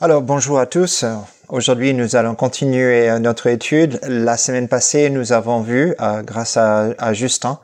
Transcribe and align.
Alors 0.00 0.22
bonjour 0.22 0.60
à 0.60 0.66
tous. 0.66 1.04
Aujourd'hui 1.48 1.92
nous 1.92 2.14
allons 2.14 2.36
continuer 2.36 3.18
notre 3.18 3.48
étude. 3.48 3.98
La 4.06 4.36
semaine 4.36 4.68
passée 4.68 5.10
nous 5.10 5.32
avons 5.32 5.60
vu, 5.60 5.92
euh, 6.00 6.22
grâce 6.22 6.56
à, 6.56 7.12
Justin, 7.14 7.58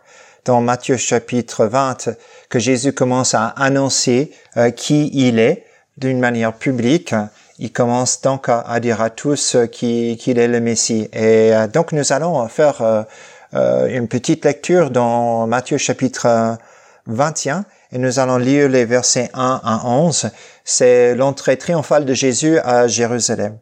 dans 0.45 0.61
Matthieu 0.61 0.97
chapitre 0.97 1.67
20, 1.67 2.09
que 2.49 2.59
Jésus 2.59 2.93
commence 2.93 3.35
à 3.35 3.47
annoncer 3.51 4.33
euh, 4.57 4.71
qui 4.71 5.11
il 5.15 5.39
est 5.39 5.65
d'une 5.97 6.19
manière 6.19 6.55
publique. 6.55 7.15
Il 7.61 7.73
commence 7.73 8.21
donc 8.21 8.49
à, 8.49 8.81
dire 8.81 9.01
à 9.01 9.11
tous 9.11 9.57
qu'il 9.71 10.39
est 10.41 10.49
le 10.49 10.59
Messie. 10.59 11.09
Et 11.13 11.55
euh, 11.55 11.69
donc 11.69 11.93
nous 11.93 12.13
allons 12.13 12.49
faire 12.49 13.07
une 13.53 14.09
petite 14.09 14.45
lecture 14.45 14.91
dans 14.91 15.47
Matthieu 15.47 15.79
chapitre 15.79 16.59
21 17.07 17.65
et 17.93 17.99
nous 17.99 18.19
allons 18.19 18.39
lire 18.39 18.69
les 18.69 18.85
versets 18.85 19.31
1 19.35 19.61
à 19.63 19.87
11. 19.87 20.31
C'est 20.65 21.15
l'entrée 21.15 21.57
triomphale 21.57 22.05
de 22.05 22.15
Jésus 22.15 22.59
à 22.59 22.89
Jérusalem. 22.89 23.59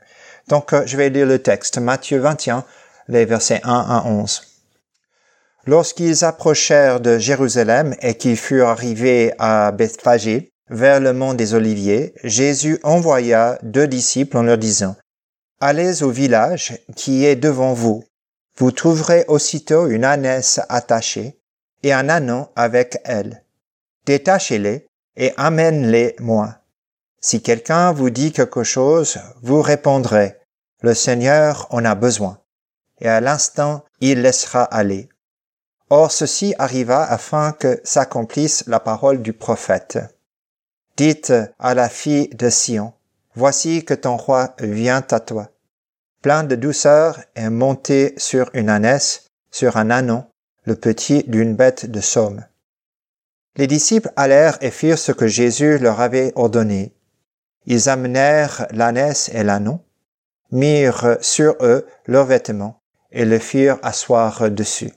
Donc, 0.48 0.72
euh, 0.72 0.82
je 0.86 0.96
vais 0.96 1.10
lire 1.10 1.26
le 1.26 1.40
texte. 1.40 1.78
Matthieu 1.78 2.18
21, 2.18 2.64
les 3.08 3.24
versets 3.24 3.60
1 3.64 3.70
à 3.72 4.04
11. 4.06 4.42
Lorsqu'ils 5.66 6.24
approchèrent 6.24 7.00
de 7.00 7.18
Jérusalem 7.18 7.94
et 8.00 8.14
qu'ils 8.14 8.36
furent 8.36 8.68
arrivés 8.68 9.32
à 9.38 9.72
Bethphagée, 9.72 10.52
vers 10.68 11.00
le 11.00 11.12
mont 11.12 11.34
des 11.34 11.54
Oliviers, 11.54 12.14
Jésus 12.24 12.78
envoya 12.82 13.58
deux 13.62 13.86
disciples 13.86 14.38
en 14.38 14.42
leur 14.42 14.58
disant, 14.58 14.96
Allez 15.60 16.02
au 16.02 16.10
village 16.10 16.78
qui 16.96 17.24
est 17.24 17.36
devant 17.36 17.74
vous. 17.74 18.02
Vous 18.56 18.72
trouverez 18.72 19.24
aussitôt 19.28 19.86
une 19.86 20.04
ânesse 20.04 20.60
attachée 20.68 21.38
et 21.82 21.92
un 21.92 22.08
anon 22.08 22.48
avec 22.56 22.98
elle 23.04 23.42
détachez-les 24.06 24.86
et 25.16 25.32
amène-les 25.36 26.16
moi. 26.20 26.61
Si 27.24 27.40
quelqu'un 27.40 27.92
vous 27.92 28.10
dit 28.10 28.32
quelque 28.32 28.64
chose, 28.64 29.18
vous 29.42 29.62
répondrez, 29.62 30.36
le 30.82 30.92
Seigneur 30.92 31.68
en 31.70 31.84
a 31.84 31.94
besoin. 31.94 32.38
Et 33.00 33.08
à 33.08 33.20
l'instant, 33.20 33.84
il 34.00 34.22
laissera 34.22 34.64
aller. 34.64 35.08
Or 35.88 36.10
ceci 36.10 36.52
arriva 36.58 37.04
afin 37.04 37.52
que 37.52 37.80
s'accomplisse 37.84 38.64
la 38.66 38.80
parole 38.80 39.22
du 39.22 39.32
prophète. 39.32 39.98
Dites 40.96 41.32
à 41.60 41.74
la 41.74 41.88
fille 41.88 42.28
de 42.30 42.50
Sion, 42.50 42.92
Voici 43.34 43.84
que 43.84 43.94
ton 43.94 44.16
roi 44.16 44.54
vient 44.58 45.06
à 45.10 45.20
toi. 45.20 45.48
Plein 46.22 46.42
de 46.42 46.56
douceur 46.56 47.20
et 47.34 47.48
monté 47.48 48.14
sur 48.18 48.50
une 48.52 48.68
ânesse, 48.68 49.28
sur 49.50 49.76
un 49.76 49.90
anon, 49.90 50.26
le 50.64 50.74
petit 50.74 51.24
d'une 51.26 51.54
bête 51.54 51.86
de 51.86 52.00
somme. 52.00 52.44
Les 53.56 53.66
disciples 53.66 54.12
allèrent 54.16 54.58
et 54.60 54.70
firent 54.70 54.98
ce 54.98 55.12
que 55.12 55.28
Jésus 55.28 55.78
leur 55.78 56.00
avait 56.00 56.32
ordonné. 56.34 56.92
Ils 57.66 57.88
amenèrent 57.88 58.66
l'ânesse 58.70 59.30
et 59.32 59.42
l'ânon, 59.42 59.80
mirent 60.50 61.16
sur 61.20 61.56
eux 61.60 61.86
leurs 62.06 62.26
vêtements 62.26 62.80
et 63.10 63.24
le 63.24 63.38
firent 63.38 63.78
asseoir 63.82 64.50
dessus. 64.50 64.92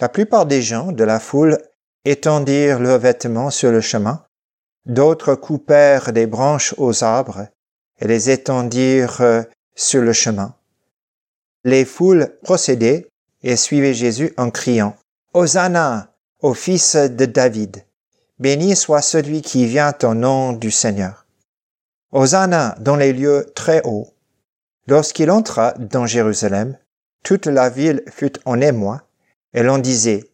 La 0.00 0.08
plupart 0.08 0.46
des 0.46 0.62
gens 0.62 0.92
de 0.92 1.04
la 1.04 1.20
foule 1.20 1.58
étendirent 2.04 2.80
leurs 2.80 2.98
vêtements 2.98 3.50
sur 3.50 3.70
le 3.70 3.80
chemin, 3.80 4.24
d'autres 4.86 5.34
coupèrent 5.34 6.12
des 6.12 6.26
branches 6.26 6.74
aux 6.76 7.04
arbres 7.04 7.46
et 8.00 8.06
les 8.06 8.30
étendirent 8.30 9.44
sur 9.74 10.02
le 10.02 10.12
chemin. 10.12 10.54
Les 11.64 11.84
foules 11.84 12.36
procédaient 12.42 13.06
et 13.42 13.56
suivaient 13.56 13.94
Jésus 13.94 14.34
en 14.36 14.50
criant 14.50 14.96
Hosanna 15.32 16.12
au 16.40 16.54
fils 16.54 16.96
de 16.96 17.24
David. 17.24 17.84
Béni 18.38 18.76
soit 18.76 19.02
celui 19.02 19.42
qui 19.42 19.66
vient 19.66 19.94
au 20.02 20.14
nom 20.14 20.52
du 20.52 20.70
Seigneur. 20.70 21.23
Hosanna 22.16 22.76
dans 22.78 22.94
les 22.94 23.12
lieux 23.12 23.44
très 23.56 23.82
hauts. 23.82 24.14
Lorsqu'il 24.86 25.32
entra 25.32 25.72
dans 25.72 26.06
Jérusalem, 26.06 26.78
toute 27.24 27.46
la 27.46 27.68
ville 27.68 28.04
fut 28.08 28.34
en 28.44 28.60
émoi, 28.60 29.02
et 29.52 29.64
l'on 29.64 29.78
disait, 29.78 30.30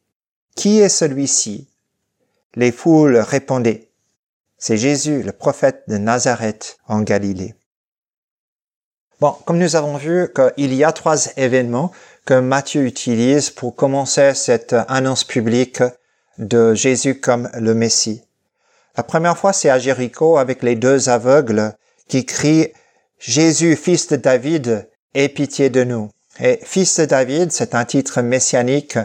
Qui 0.54 0.80
est 0.80 0.90
celui-ci? 0.90 1.68
Les 2.54 2.70
foules 2.70 3.16
répondaient, 3.16 3.88
C'est 4.58 4.76
Jésus, 4.76 5.22
le 5.22 5.32
prophète 5.32 5.84
de 5.88 5.96
Nazareth 5.96 6.76
en 6.86 7.00
Galilée. 7.00 7.54
Bon, 9.18 9.34
comme 9.46 9.58
nous 9.58 9.74
avons 9.74 9.96
vu 9.96 10.28
qu'il 10.34 10.74
y 10.74 10.84
a 10.84 10.92
trois 10.92 11.28
événements 11.38 11.92
que 12.26 12.34
Matthieu 12.34 12.84
utilise 12.84 13.48
pour 13.48 13.74
commencer 13.74 14.34
cette 14.34 14.76
annonce 14.88 15.24
publique 15.24 15.82
de 16.36 16.74
Jésus 16.74 17.20
comme 17.20 17.48
le 17.54 17.72
Messie. 17.72 18.22
La 18.96 19.04
première 19.04 19.38
fois, 19.38 19.52
c'est 19.52 19.70
à 19.70 19.78
Jéricho 19.78 20.36
avec 20.36 20.62
les 20.62 20.74
deux 20.74 21.08
aveugles 21.08 21.72
qui 22.10 22.26
crient 22.26 22.72
Jésus, 23.18 23.76
fils 23.76 24.08
de 24.08 24.16
David, 24.16 24.90
aie 25.14 25.28
pitié 25.28 25.70
de 25.70 25.84
nous. 25.84 26.10
Et 26.40 26.58
fils 26.62 26.98
de 26.98 27.04
David, 27.04 27.52
c'est 27.52 27.74
un 27.74 27.84
titre 27.84 28.20
messianique. 28.20 28.98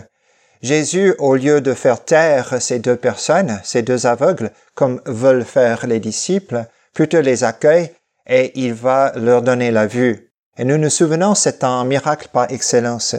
Jésus, 0.61 1.13
au 1.19 1.35
lieu 1.35 1.61
de 1.61 1.73
faire 1.73 2.03
taire 2.03 2.61
ces 2.61 2.79
deux 2.79 2.95
personnes, 2.95 3.61
ces 3.63 3.83
deux 3.83 4.07
aveugles, 4.07 4.51
comme 4.73 5.01
veulent 5.05 5.45
faire 5.45 5.85
les 5.85 5.99
disciples, 5.99 6.65
plutôt 6.93 7.21
les 7.21 7.43
accueille 7.43 7.91
et 8.25 8.51
il 8.59 8.73
va 8.73 9.11
leur 9.15 9.43
donner 9.43 9.69
la 9.69 9.85
vue. 9.85 10.31
Et 10.57 10.63
nous 10.63 10.77
nous 10.77 10.89
souvenons, 10.89 11.35
c'est 11.35 11.63
un 11.63 11.83
miracle 11.85 12.29
par 12.33 12.51
excellence. 12.51 13.15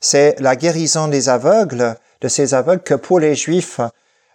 C'est 0.00 0.36
la 0.40 0.56
guérison 0.56 1.08
des 1.08 1.28
aveugles 1.28 1.96
de 2.22 2.28
ces 2.28 2.54
aveugles 2.54 2.82
que 2.82 2.94
pour 2.94 3.20
les 3.20 3.34
Juifs 3.34 3.80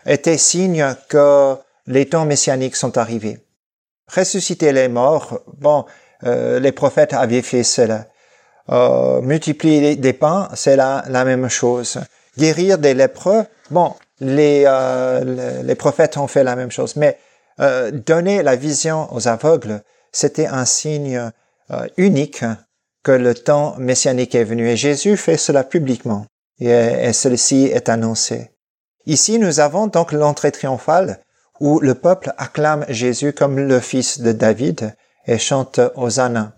était 0.06 0.38
signe 0.38 0.95
que 1.09 1.56
les 1.88 2.07
temps 2.07 2.25
messianiques 2.25 2.75
sont 2.75 2.97
arrivés. 2.97 3.39
Ressusciter 4.13 4.72
les 4.73 4.88
morts, 4.88 5.39
bon, 5.57 5.85
euh, 6.23 6.59
les 6.59 6.72
prophètes 6.72 7.13
avaient 7.13 7.41
fait 7.41 7.63
cela. 7.63 8.07
Euh, 8.69 9.22
multiplier 9.22 9.95
des 9.95 10.13
pains, 10.13 10.49
c'est 10.53 10.75
la, 10.75 11.03
la 11.07 11.25
même 11.25 11.49
chose. 11.49 11.99
Guérir 12.38 12.77
des 12.77 12.94
lépreux, 12.94 13.45
bon, 13.69 13.94
les, 14.21 14.63
euh, 14.66 15.63
les 15.63 15.75
prophètes 15.75 16.16
ont 16.17 16.27
fait 16.27 16.44
la 16.44 16.55
même 16.55 16.71
chose. 16.71 16.95
Mais 16.95 17.17
euh, 17.59 17.91
donner 17.91 18.44
la 18.44 18.55
vision 18.55 19.13
aux 19.13 19.27
aveugles, 19.27 19.81
c'était 20.11 20.47
un 20.47 20.66
signe 20.66 21.31
euh, 21.71 21.88
unique 21.97 22.45
que 23.03 23.11
le 23.11 23.33
temps 23.33 23.75
messianique 23.77 24.35
est 24.35 24.44
venu. 24.44 24.69
Et 24.69 24.77
Jésus 24.77 25.17
fait 25.17 25.38
cela 25.38 25.63
publiquement 25.63 26.25
et, 26.59 27.11
celle-ci 27.11 27.66
est 27.66 27.89
annoncée. 27.89 28.51
Ici, 29.07 29.39
nous 29.39 29.59
avons 29.59 29.88
donc 29.88 30.11
l'entrée 30.11 30.51
triomphale 30.51 31.23
où 31.61 31.79
le 31.79 31.94
peuple 31.94 32.33
acclame 32.38 32.85
Jésus 32.89 33.33
comme 33.33 33.57
le 33.59 33.79
fils 33.79 34.19
de 34.19 34.31
David 34.31 34.95
et 35.27 35.38
chante 35.38 35.79
Hosanna. 35.95 36.53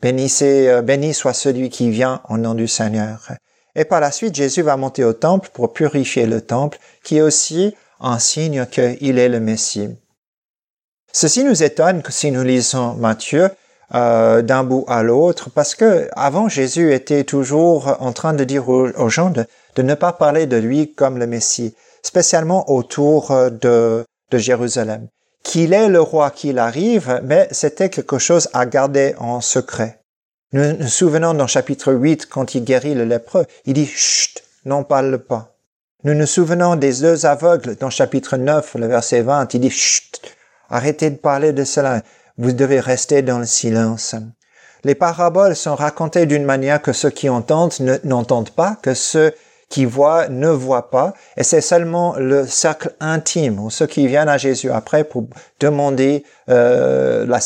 Bénissez, 0.00 0.68
euh, 0.68 0.82
béni 0.82 1.12
soit 1.12 1.34
celui 1.34 1.68
qui 1.68 1.90
vient 1.90 2.22
au 2.30 2.38
nom 2.38 2.54
du 2.54 2.66
Seigneur. 2.66 3.28
Et 3.74 3.84
par 3.84 4.00
la 4.00 4.10
suite, 4.10 4.34
Jésus 4.34 4.62
va 4.62 4.78
monter 4.78 5.04
au 5.04 5.12
temple 5.12 5.50
pour 5.52 5.74
purifier 5.74 6.26
le 6.26 6.40
temple, 6.40 6.78
qui 7.04 7.18
est 7.18 7.22
aussi 7.22 7.74
un 8.00 8.18
signe 8.18 8.64
qu'il 8.66 9.18
est 9.18 9.28
le 9.28 9.40
Messie. 9.40 9.90
Ceci 11.12 11.44
nous 11.44 11.62
étonne 11.62 12.02
si 12.08 12.30
nous 12.30 12.42
lisons 12.42 12.94
Matthieu, 12.94 13.50
euh, 13.94 14.40
d'un 14.40 14.64
bout 14.64 14.86
à 14.88 15.02
l'autre, 15.02 15.50
parce 15.50 15.74
que 15.74 16.08
avant 16.12 16.48
Jésus 16.48 16.94
était 16.94 17.24
toujours 17.24 17.96
en 18.00 18.12
train 18.12 18.32
de 18.32 18.44
dire 18.44 18.68
aux, 18.70 19.08
gens 19.10 19.30
de, 19.30 19.46
ne 19.82 19.94
pas 19.94 20.12
parler 20.12 20.46
de 20.46 20.56
lui 20.56 20.94
comme 20.94 21.18
le 21.18 21.26
Messie, 21.26 21.74
spécialement 22.02 22.70
autour 22.70 23.34
de, 23.50 24.04
de 24.30 24.38
Jérusalem. 24.38 25.08
Qu'il 25.42 25.72
est 25.72 25.88
le 25.88 26.00
roi 26.00 26.30
qu'il 26.30 26.58
arrive, 26.58 27.20
mais 27.22 27.48
c'était 27.52 27.90
quelque 27.90 28.18
chose 28.18 28.48
à 28.52 28.66
garder 28.66 29.14
en 29.18 29.40
secret. 29.40 30.00
Nous 30.52 30.72
nous 30.72 30.88
souvenons 30.88 31.34
dans 31.34 31.46
chapitre 31.46 31.92
8, 31.92 32.26
quand 32.26 32.54
il 32.54 32.64
guérit 32.64 32.94
le 32.94 33.04
lépreux, 33.04 33.46
il 33.64 33.74
dit 33.74 33.86
Chut, 33.86 34.42
n'en 34.64 34.84
parle 34.84 35.18
pas. 35.18 35.56
Nous 36.04 36.14
nous 36.14 36.26
souvenons 36.26 36.76
des 36.76 37.00
deux 37.00 37.26
aveugles 37.26 37.76
dans 37.76 37.90
chapitre 37.90 38.36
9, 38.36 38.76
le 38.76 38.86
verset 38.86 39.22
20, 39.22 39.54
il 39.54 39.60
dit 39.60 39.70
Chut, 39.70 40.20
arrêtez 40.70 41.10
de 41.10 41.16
parler 41.16 41.52
de 41.52 41.64
cela. 41.64 42.02
Vous 42.38 42.52
devez 42.52 42.80
rester 42.80 43.22
dans 43.22 43.38
le 43.38 43.46
silence. 43.46 44.14
Les 44.84 44.94
paraboles 44.94 45.56
sont 45.56 45.74
racontées 45.74 46.26
d'une 46.26 46.44
manière 46.44 46.80
que 46.80 46.92
ceux 46.92 47.10
qui 47.10 47.28
entendent 47.28 47.74
n'entendent 48.04 48.50
pas, 48.50 48.76
que 48.82 48.94
ceux 48.94 49.34
qui 49.68 49.84
voient 49.84 50.28
ne 50.28 50.48
voient 50.48 50.90
pas, 50.90 51.14
et 51.36 51.42
c'est 51.42 51.60
seulement 51.60 52.14
le 52.16 52.46
cercle 52.46 52.94
intime, 53.00 53.58
ou 53.58 53.70
ceux 53.70 53.86
qui 53.86 54.06
viennent 54.06 54.28
à 54.28 54.38
Jésus 54.38 54.70
après 54.70 55.04
pour 55.04 55.24
demander 55.60 56.24
euh, 56.48 57.26
la, 57.26 57.40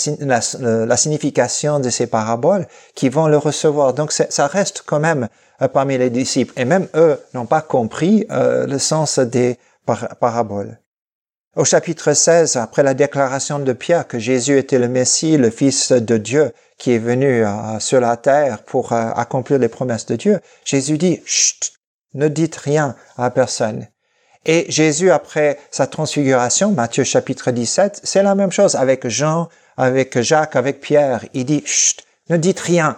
la, 0.87 0.97
signification 0.97 1.81
de 1.81 1.89
ces 1.89 2.07
paraboles, 2.07 2.67
qui 2.95 3.09
vont 3.09 3.27
le 3.27 3.39
recevoir. 3.39 3.95
Donc 3.95 4.13
ça 4.13 4.47
reste 4.47 4.83
quand 4.87 5.01
même 5.01 5.29
euh, 5.63 5.69
parmi 5.69 5.97
les 5.97 6.11
disciples, 6.11 6.53
et 6.57 6.65
même 6.65 6.89
eux 6.95 7.19
n'ont 7.35 7.47
pas 7.47 7.63
compris 7.63 8.27
euh, 8.31 8.67
le 8.67 8.79
sens 8.79 9.19
des 9.19 9.59
paraboles. 10.21 10.79
Au 11.57 11.65
chapitre 11.65 12.13
16, 12.13 12.55
après 12.57 12.85
la 12.85 12.95
déclaration 12.95 13.59
de 13.59 13.73
Pierre 13.73 14.07
que 14.07 14.21
Jésus 14.21 14.57
était 14.57 14.79
le 14.79 14.89
Messie, 14.89 15.37
le 15.37 15.51
Fils 15.51 15.91
de 15.91 16.17
Dieu, 16.17 16.53
qui 16.79 16.93
est 16.93 16.99
venu 16.99 17.45
euh, 17.45 17.81
sur 17.81 18.01
la 18.01 18.17
terre 18.17 18.63
pour 18.63 18.93
euh, 18.93 19.11
accomplir 19.17 19.59
les 19.59 19.69
promesses 19.69 20.07
de 20.07 20.15
Dieu, 20.15 20.39
Jésus 20.65 20.97
dit, 20.97 21.21
Chut, 21.27 21.73
ne 22.15 22.29
dites 22.29 22.57
rien 22.57 22.97
à 23.17 23.31
personne. 23.31 23.87
Et 24.47 24.67
Jésus, 24.71 25.11
après 25.11 25.59
sa 25.71 25.87
transfiguration, 25.87 26.73
Matthieu 26.73 27.05
chapitre 27.05 27.51
17, 27.51 28.01
c'est 28.05 28.23
la 28.23 28.35
même 28.35 28.53
chose 28.53 28.75
avec 28.75 29.07
Jean, 29.07 29.49
avec 29.77 30.21
Jacques, 30.21 30.57
avec 30.57 30.81
Pierre. 30.81 31.25
Il 31.35 31.45
dit, 31.45 31.63
chut, 31.67 32.05
ne 32.31 32.37
dites 32.37 32.61
rien, 32.61 32.97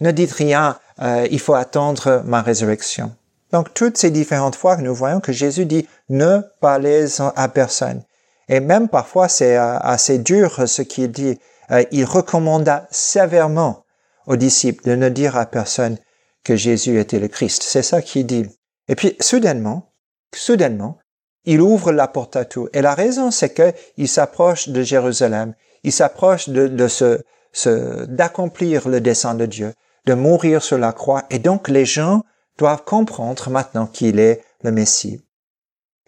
ne 0.00 0.10
dites 0.10 0.32
rien, 0.32 0.78
euh, 1.00 1.28
il 1.30 1.38
faut 1.38 1.54
attendre 1.54 2.22
ma 2.24 2.42
résurrection. 2.42 3.14
Donc, 3.52 3.72
toutes 3.74 3.98
ces 3.98 4.10
différentes 4.10 4.56
fois 4.56 4.76
que 4.76 4.82
nous 4.82 4.94
voyons 4.94 5.20
que 5.20 5.32
Jésus 5.32 5.64
dit, 5.64 5.88
ne 6.08 6.40
parlez 6.60 7.06
à 7.36 7.48
personne. 7.48 8.02
Et 8.48 8.60
même 8.60 8.88
parfois, 8.88 9.28
c'est 9.28 9.56
euh, 9.56 9.78
assez 9.78 10.18
dur 10.18 10.68
ce 10.68 10.82
qu'il 10.82 11.12
dit. 11.12 11.38
Euh, 11.70 11.84
il 11.92 12.04
recommanda 12.04 12.88
sévèrement 12.90 13.84
aux 14.26 14.36
disciples 14.36 14.84
de 14.84 14.96
ne 14.96 15.08
dire 15.08 15.36
à 15.36 15.46
personne 15.46 15.98
que 16.44 16.56
Jésus 16.56 16.98
était 16.98 17.18
le 17.18 17.28
Christ. 17.28 17.62
C'est 17.62 17.82
ça 17.82 18.02
qu'il 18.02 18.26
dit. 18.26 18.46
Et 18.88 18.94
puis, 18.94 19.16
soudainement, 19.20 19.92
soudainement, 20.34 20.98
il 21.44 21.60
ouvre 21.60 21.92
la 21.92 22.08
porte 22.08 22.36
à 22.36 22.44
tout. 22.44 22.68
Et 22.72 22.82
la 22.82 22.94
raison, 22.94 23.30
c'est 23.30 23.54
qu'il 23.54 24.08
s'approche 24.08 24.68
de 24.68 24.82
Jérusalem. 24.82 25.54
Il 25.84 25.92
s'approche 25.92 26.48
de, 26.48 26.68
de 26.68 26.88
ce, 26.88 27.22
ce 27.52 28.04
d'accomplir 28.04 28.88
le 28.88 29.00
dessein 29.00 29.34
de 29.34 29.46
Dieu, 29.46 29.72
de 30.06 30.14
mourir 30.14 30.62
sur 30.62 30.78
la 30.78 30.92
croix. 30.92 31.24
Et 31.30 31.38
donc, 31.38 31.68
les 31.68 31.86
gens 31.86 32.22
doivent 32.58 32.84
comprendre 32.84 33.48
maintenant 33.50 33.86
qu'il 33.86 34.18
est 34.18 34.42
le 34.62 34.70
Messie. 34.70 35.24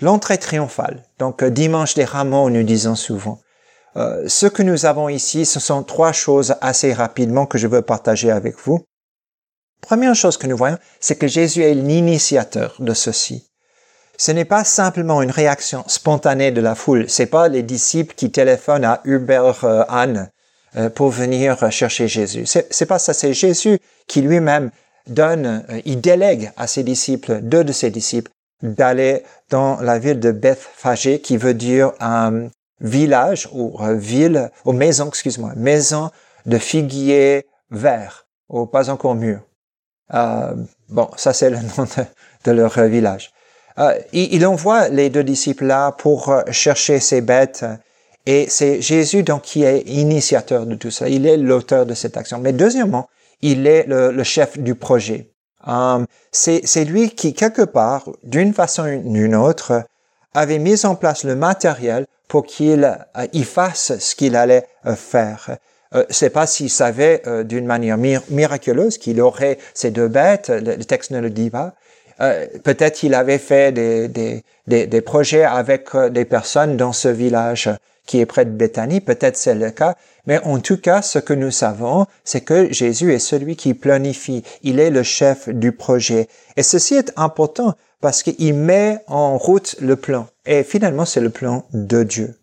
L'entrée 0.01 0.39
triomphale. 0.39 1.05
Donc, 1.19 1.45
dimanche 1.45 1.95
des 1.95 2.05
rameaux, 2.05 2.51
nous 2.51 2.63
disons 2.63 2.97
souvent. 2.97 3.41
Euh, 3.97 4.27
ce 4.27 4.47
que 4.47 4.63
nous 4.63 4.87
avons 4.87 5.09
ici, 5.09 5.45
ce 5.45 5.61
sont 5.61 5.83
trois 5.83 6.13
choses 6.13 6.57
assez 6.61 6.93
rapidement 6.93 7.47
que 7.47 7.59
je 7.59 7.67
veux 7.67 7.83
partager 7.83 8.31
avec 8.31 8.57
vous. 8.59 8.81
Première 9.83 10.15
chose 10.15 10.37
que 10.37 10.47
nous 10.47 10.57
voyons, 10.57 10.79
c'est 11.01 11.17
que 11.17 11.27
Jésus 11.27 11.63
est 11.63 11.75
l'initiateur 11.75 12.77
de 12.79 12.95
ceci. 12.95 13.51
Ce 14.17 14.31
n'est 14.31 14.45
pas 14.45 14.63
simplement 14.63 15.21
une 15.23 15.31
réaction 15.31 15.85
spontanée 15.89 16.53
de 16.53 16.61
la 16.61 16.77
foule. 16.77 17.07
C'est 17.09 17.27
pas 17.27 17.49
les 17.49 17.65
disciples 17.65 18.15
qui 18.15 18.31
téléphonent 18.31 18.85
à 18.85 19.01
Hubert 19.05 19.65
euh, 19.65 19.83
Anne 19.89 20.31
euh, 20.77 20.89
pour 20.89 21.09
venir 21.09 21.71
chercher 21.73 22.07
Jésus. 22.07 22.47
C'est 22.47 22.87
pas 22.87 23.01
ça. 23.01 23.13
C'est 23.13 23.35
Jésus 23.35 23.79
qui 24.07 24.23
lui-même 24.23 24.71
donne, 25.09 25.65
euh, 25.69 25.81
il 25.85 26.01
délègue 26.01 26.53
à 26.57 26.69
ses 26.69 26.85
disciples, 26.85 27.41
deux 27.41 27.65
de 27.65 27.73
ses 27.73 27.91
disciples, 27.91 28.31
d'aller 28.63 29.25
dans 29.51 29.81
la 29.81 29.99
ville 29.99 30.21
de 30.21 30.31
Bethphagée, 30.31 31.21
qui 31.21 31.37
veut 31.37 31.55
dire 31.55 31.93
un 31.99 32.49
village 32.81 33.49
ou 33.53 33.77
ville, 33.95 34.51
ou 34.65 34.73
maison, 34.73 35.09
excuse-moi, 35.09 35.53
maison 35.57 36.11
de 36.47 36.59
figuiers 36.59 37.47
verts, 37.71 38.29
ou 38.49 38.67
pas 38.67 38.89
encore 38.89 39.17
mûrs. 39.17 39.43
Euh, 40.15 40.55
bon, 40.89 41.09
ça 41.17 41.33
c'est 41.33 41.51
le 41.51 41.57
nom 41.79 41.87
de, 42.45 42.51
leur 42.51 42.81
village. 42.85 43.33
Euh, 43.79 43.99
il, 44.13 44.47
envoie 44.47 44.89
les 44.89 45.09
deux 45.09 45.25
disciples 45.25 45.65
là 45.65 45.93
pour 45.93 46.29
euh, 46.29 46.43
chercher 46.51 47.01
ces 47.01 47.21
bêtes. 47.21 47.65
Et 48.27 48.47
c'est 48.49 48.81
Jésus 48.81 49.23
donc 49.23 49.43
qui 49.43 49.65
est 49.65 49.81
initiateur 49.81 50.67
de 50.67 50.75
tout 50.75 50.91
ça. 50.91 51.09
Il 51.09 51.27
est 51.27 51.37
l'auteur 51.37 51.87
de 51.87 51.95
cette 51.95 52.17
action. 52.17 52.39
Mais 52.39 52.53
deuxièmement, 52.53 53.09
il 53.41 53.67
est 53.67 53.85
le, 53.89 54.23
chef 54.23 54.59
du 54.59 54.77
projet. 54.77 55.33
C'est 56.31 56.85
lui 56.85 57.11
qui, 57.11 57.35
quelque 57.35 57.63
part, 57.63 58.09
d'une 58.23 58.55
façon 58.55 58.87
ou 58.87 59.13
d'une 59.13 59.35
autre, 59.35 59.83
avait 60.35 60.61
mis 60.61 60.87
en 60.87 60.95
place 60.95 61.25
le 61.25 61.35
matériel 61.35 62.07
pour 62.29 62.47
qu'il 62.47 62.97
y 63.33 63.43
fasse 63.43 63.99
ce 63.99 64.15
qu'il 64.15 64.37
allait 64.37 64.69
faire. 64.95 65.57
Euh, 65.95 66.05
c'est 66.11 66.31
pas 66.31 66.47
s'il 66.47 66.71
savait 66.71 67.23
euh, 67.27 67.43
d'une 67.43 67.67
manière 67.67 67.99
miraculeuse 68.31 68.99
qu'il 68.99 69.21
aurait 69.21 69.59
ces 69.75 69.91
deux 69.91 70.09
bêtes, 70.09 70.51
le, 70.51 70.77
texte 70.85 71.11
ne 71.11 71.21
le 71.21 71.31
dit 71.31 71.51
pas. 71.51 71.75
Euh, 72.21 72.47
peut-être 72.63 72.97
qu'il 72.97 73.15
avait 73.15 73.39
fait 73.39 73.73
des, 73.73 74.09
des, 74.09 74.45
des, 74.67 74.87
des, 74.87 75.01
projets 75.01 75.45
avec 75.45 75.89
des 76.11 76.25
personnes 76.25 76.77
dans 76.77 76.93
ce 76.93 77.09
village 77.09 77.71
qui 78.07 78.21
est 78.21 78.27
près 78.27 78.45
de 78.45 78.51
Bethanie, 78.51 79.01
peut-être 79.01 79.37
c'est 79.37 79.55
le 79.55 79.71
cas, 79.71 79.95
mais 80.27 80.39
en 80.45 80.59
tout 80.59 80.77
cas, 80.77 81.03
ce 81.03 81.19
que 81.19 81.33
nous 81.33 81.51
savons, 81.51 82.07
c'est 82.25 82.41
que 82.41 82.73
Jésus 82.73 83.13
est 83.13 83.19
celui 83.19 83.57
qui 83.57 83.75
planifie, 83.75 84.43
il 84.63 84.81
est 84.81 84.91
le 84.91 85.03
chef 85.03 85.49
du 85.49 85.73
projet. 85.73 86.29
Et 86.57 86.63
ceci 86.63 86.95
est 86.95 87.13
important 87.17 87.75
parce 88.01 88.23
qu'il 88.23 88.55
met 88.55 88.99
en 89.07 89.39
route 89.39 89.77
le 89.81 89.97
plan. 89.97 90.27
Et 90.47 90.65
finalement, 90.65 91.05
c'est 91.05 91.21
le 91.21 91.31
plan 91.31 91.65
de 91.73 92.03
Dieu. 92.03 92.35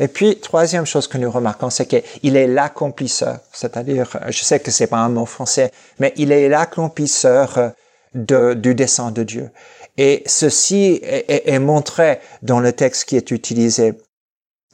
Et 0.00 0.08
puis, 0.08 0.40
troisième 0.40 0.86
chose 0.86 1.06
que 1.06 1.18
nous 1.18 1.30
remarquons, 1.30 1.70
c'est 1.70 1.86
qu'il 1.86 2.36
est 2.36 2.48
l'accomplisseur. 2.48 3.38
C'est-à-dire, 3.52 4.18
je 4.28 4.42
sais 4.42 4.58
que 4.58 4.72
c'est 4.72 4.88
pas 4.88 4.98
un 4.98 5.08
mot 5.08 5.26
français, 5.26 5.70
mais 6.00 6.12
il 6.16 6.32
est 6.32 6.48
l'accomplisseur 6.48 7.72
du 8.14 8.74
dessein 8.74 9.10
de 9.12 9.22
Dieu. 9.22 9.50
Et 9.96 10.22
ceci 10.26 11.00
est, 11.02 11.48
est, 11.48 11.58
montré 11.58 12.18
dans 12.42 12.58
le 12.58 12.72
texte 12.72 13.04
qui 13.04 13.16
est 13.16 13.30
utilisé. 13.30 13.94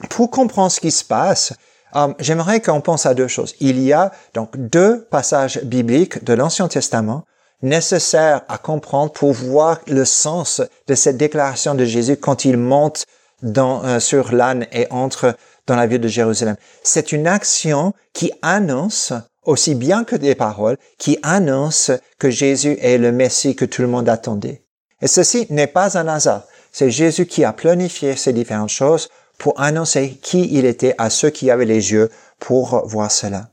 Pour 0.08 0.30
comprendre 0.30 0.72
ce 0.72 0.80
qui 0.80 0.90
se 0.90 1.04
passe, 1.04 1.52
euh, 1.96 2.14
j'aimerais 2.18 2.60
qu'on 2.60 2.80
pense 2.80 3.04
à 3.04 3.14
deux 3.14 3.28
choses. 3.28 3.54
Il 3.60 3.80
y 3.80 3.92
a 3.92 4.12
donc 4.34 4.56
deux 4.56 5.04
passages 5.10 5.62
bibliques 5.62 6.24
de 6.24 6.32
l'Ancien 6.32 6.68
Testament 6.68 7.24
nécessaires 7.62 8.42
à 8.48 8.56
comprendre 8.56 9.12
pour 9.12 9.32
voir 9.32 9.80
le 9.86 10.06
sens 10.06 10.62
de 10.86 10.94
cette 10.94 11.18
déclaration 11.18 11.74
de 11.74 11.84
Jésus 11.84 12.16
quand 12.16 12.46
il 12.46 12.56
monte 12.56 13.04
euh, 13.42 14.00
sur 14.00 14.32
l'âne 14.32 14.66
et 14.72 14.86
entre 14.90 15.36
dans 15.66 15.76
la 15.76 15.86
ville 15.86 16.00
de 16.00 16.08
Jérusalem. 16.08 16.56
C'est 16.82 17.12
une 17.12 17.26
action 17.26 17.94
qui 18.12 18.32
annonce, 18.42 19.12
aussi 19.44 19.74
bien 19.74 20.04
que 20.04 20.16
des 20.16 20.34
paroles, 20.34 20.76
qui 20.98 21.18
annonce 21.22 21.90
que 22.18 22.30
Jésus 22.30 22.76
est 22.80 22.98
le 22.98 23.12
Messie 23.12 23.56
que 23.56 23.64
tout 23.64 23.82
le 23.82 23.88
monde 23.88 24.08
attendait. 24.08 24.62
Et 25.00 25.06
ceci 25.06 25.46
n'est 25.50 25.66
pas 25.66 25.96
un 25.96 26.08
hasard. 26.08 26.44
C'est 26.72 26.90
Jésus 26.90 27.26
qui 27.26 27.44
a 27.44 27.52
planifié 27.52 28.16
ces 28.16 28.32
différentes 28.32 28.70
choses 28.70 29.08
pour 29.38 29.58
annoncer 29.60 30.18
qui 30.22 30.48
il 30.52 30.66
était 30.66 30.94
à 30.98 31.08
ceux 31.08 31.30
qui 31.30 31.50
avaient 31.50 31.64
les 31.64 31.92
yeux 31.92 32.10
pour 32.38 32.86
voir 32.86 33.10
cela. 33.10 33.48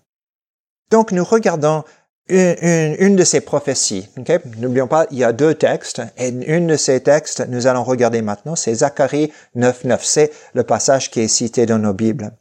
Donc 0.92 1.12
nous 1.12 1.24
regardons 1.24 1.84
une, 2.30 2.96
une, 3.00 3.16
de 3.16 3.24
ces 3.24 3.42
prophéties. 3.42 4.10
Okay? 4.18 4.40
N'oublions 4.58 4.88
pas, 4.88 5.08
il 5.12 5.18
y 5.18 5.24
a 5.24 5.34
deux 5.34 5.56
textes, 5.56 6.02
et 6.18 6.30
une 6.30 6.68
de 6.68 6.78
ces 6.78 7.02
textes, 7.02 7.46
nous 7.48 7.68
allons 7.68 7.84
regarder 7.84 8.22
maintenant, 8.22 8.56
c'est 8.56 8.74
Zacharie 8.76 9.32
9.9. 9.56 10.00
C'est 10.02 10.32
le 10.54 10.64
passage 10.64 11.12
qui 11.12 11.22
est 11.22 11.28
cité 11.28 11.66
dans 11.66 11.80
nos 11.80 11.94
Bibles. 11.94 12.32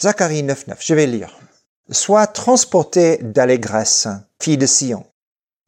Zacharie 0.00 0.42
9.9, 0.42 0.76
je 0.80 0.94
vais 0.94 1.06
lire. 1.06 1.38
Sois 1.90 2.26
transporté 2.26 3.18
d'allégresse, 3.22 4.08
fille 4.40 4.58
de 4.58 4.66
Sion. 4.66 5.06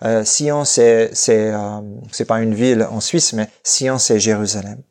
Euh, 0.04 0.24
Sion, 0.24 0.64
c'est 0.64 1.10
c'est 1.12 1.52
euh, 1.52 1.80
c'est 2.12 2.24
pas 2.24 2.40
une 2.40 2.54
ville 2.54 2.86
en 2.90 3.00
Suisse, 3.00 3.32
mais 3.32 3.48
Sion, 3.62 3.98
c'est 3.98 4.20
Jérusalem. 4.20 4.82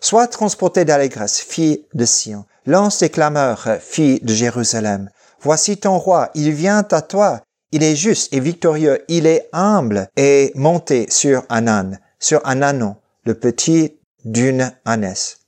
Sois 0.00 0.28
transporté 0.28 0.84
d'allégresse, 0.84 1.40
fille 1.40 1.84
de 1.94 2.04
Sion. 2.04 2.44
Lance 2.66 2.98
tes 2.98 3.08
clameurs, 3.08 3.66
fille 3.80 4.20
de 4.20 4.32
Jérusalem. 4.32 5.10
Voici 5.40 5.76
ton 5.76 5.98
roi, 5.98 6.30
il 6.34 6.52
vient 6.52 6.86
à 6.90 7.02
toi. 7.02 7.40
Il 7.70 7.82
est 7.82 7.96
juste 7.96 8.32
et 8.32 8.40
victorieux, 8.40 9.04
il 9.08 9.26
est 9.26 9.48
humble 9.52 10.08
et 10.16 10.52
monté 10.54 11.06
sur 11.10 11.44
un 11.50 11.66
âne, 11.66 12.00
sur 12.18 12.40
un 12.46 12.62
ânon, 12.62 12.96
le 13.24 13.34
petit 13.34 13.98
d'une 14.24 14.72
ânesse. 14.86 15.40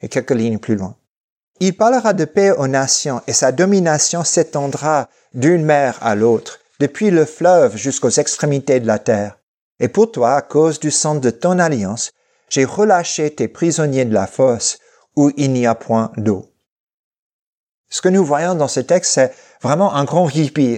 Et 0.00 0.08
quelques 0.08 0.30
lignes 0.30 0.58
plus 0.58 0.76
loin. 0.76 0.96
Il 1.58 1.76
parlera 1.76 2.12
de 2.12 2.24
paix 2.24 2.52
aux 2.52 2.68
nations 2.68 3.22
et 3.26 3.32
sa 3.32 3.50
domination 3.50 4.22
s'étendra 4.22 5.08
d'une 5.34 5.64
mer 5.64 5.98
à 6.00 6.14
l'autre, 6.14 6.60
depuis 6.80 7.10
le 7.10 7.24
fleuve 7.24 7.76
jusqu'aux 7.76 8.10
extrémités 8.10 8.78
de 8.78 8.86
la 8.86 8.98
terre. 8.98 9.38
Et 9.80 9.88
pour 9.88 10.12
toi, 10.12 10.34
à 10.34 10.42
cause 10.42 10.78
du 10.78 10.90
sang 10.90 11.16
de 11.16 11.30
ton 11.30 11.58
alliance, 11.58 12.12
j'ai 12.48 12.64
relâché 12.64 13.34
tes 13.34 13.48
prisonniers 13.48 14.04
de 14.04 14.14
la 14.14 14.26
fosse 14.26 14.78
où 15.16 15.32
il 15.36 15.52
n'y 15.52 15.66
a 15.66 15.74
point 15.74 16.12
d'eau. 16.16 16.52
Ce 17.88 18.00
que 18.00 18.08
nous 18.08 18.24
voyons 18.24 18.54
dans 18.54 18.68
ce 18.68 18.80
texte, 18.80 19.12
c'est 19.12 19.32
vraiment 19.62 19.94
un 19.94 20.04
grand. 20.04 20.28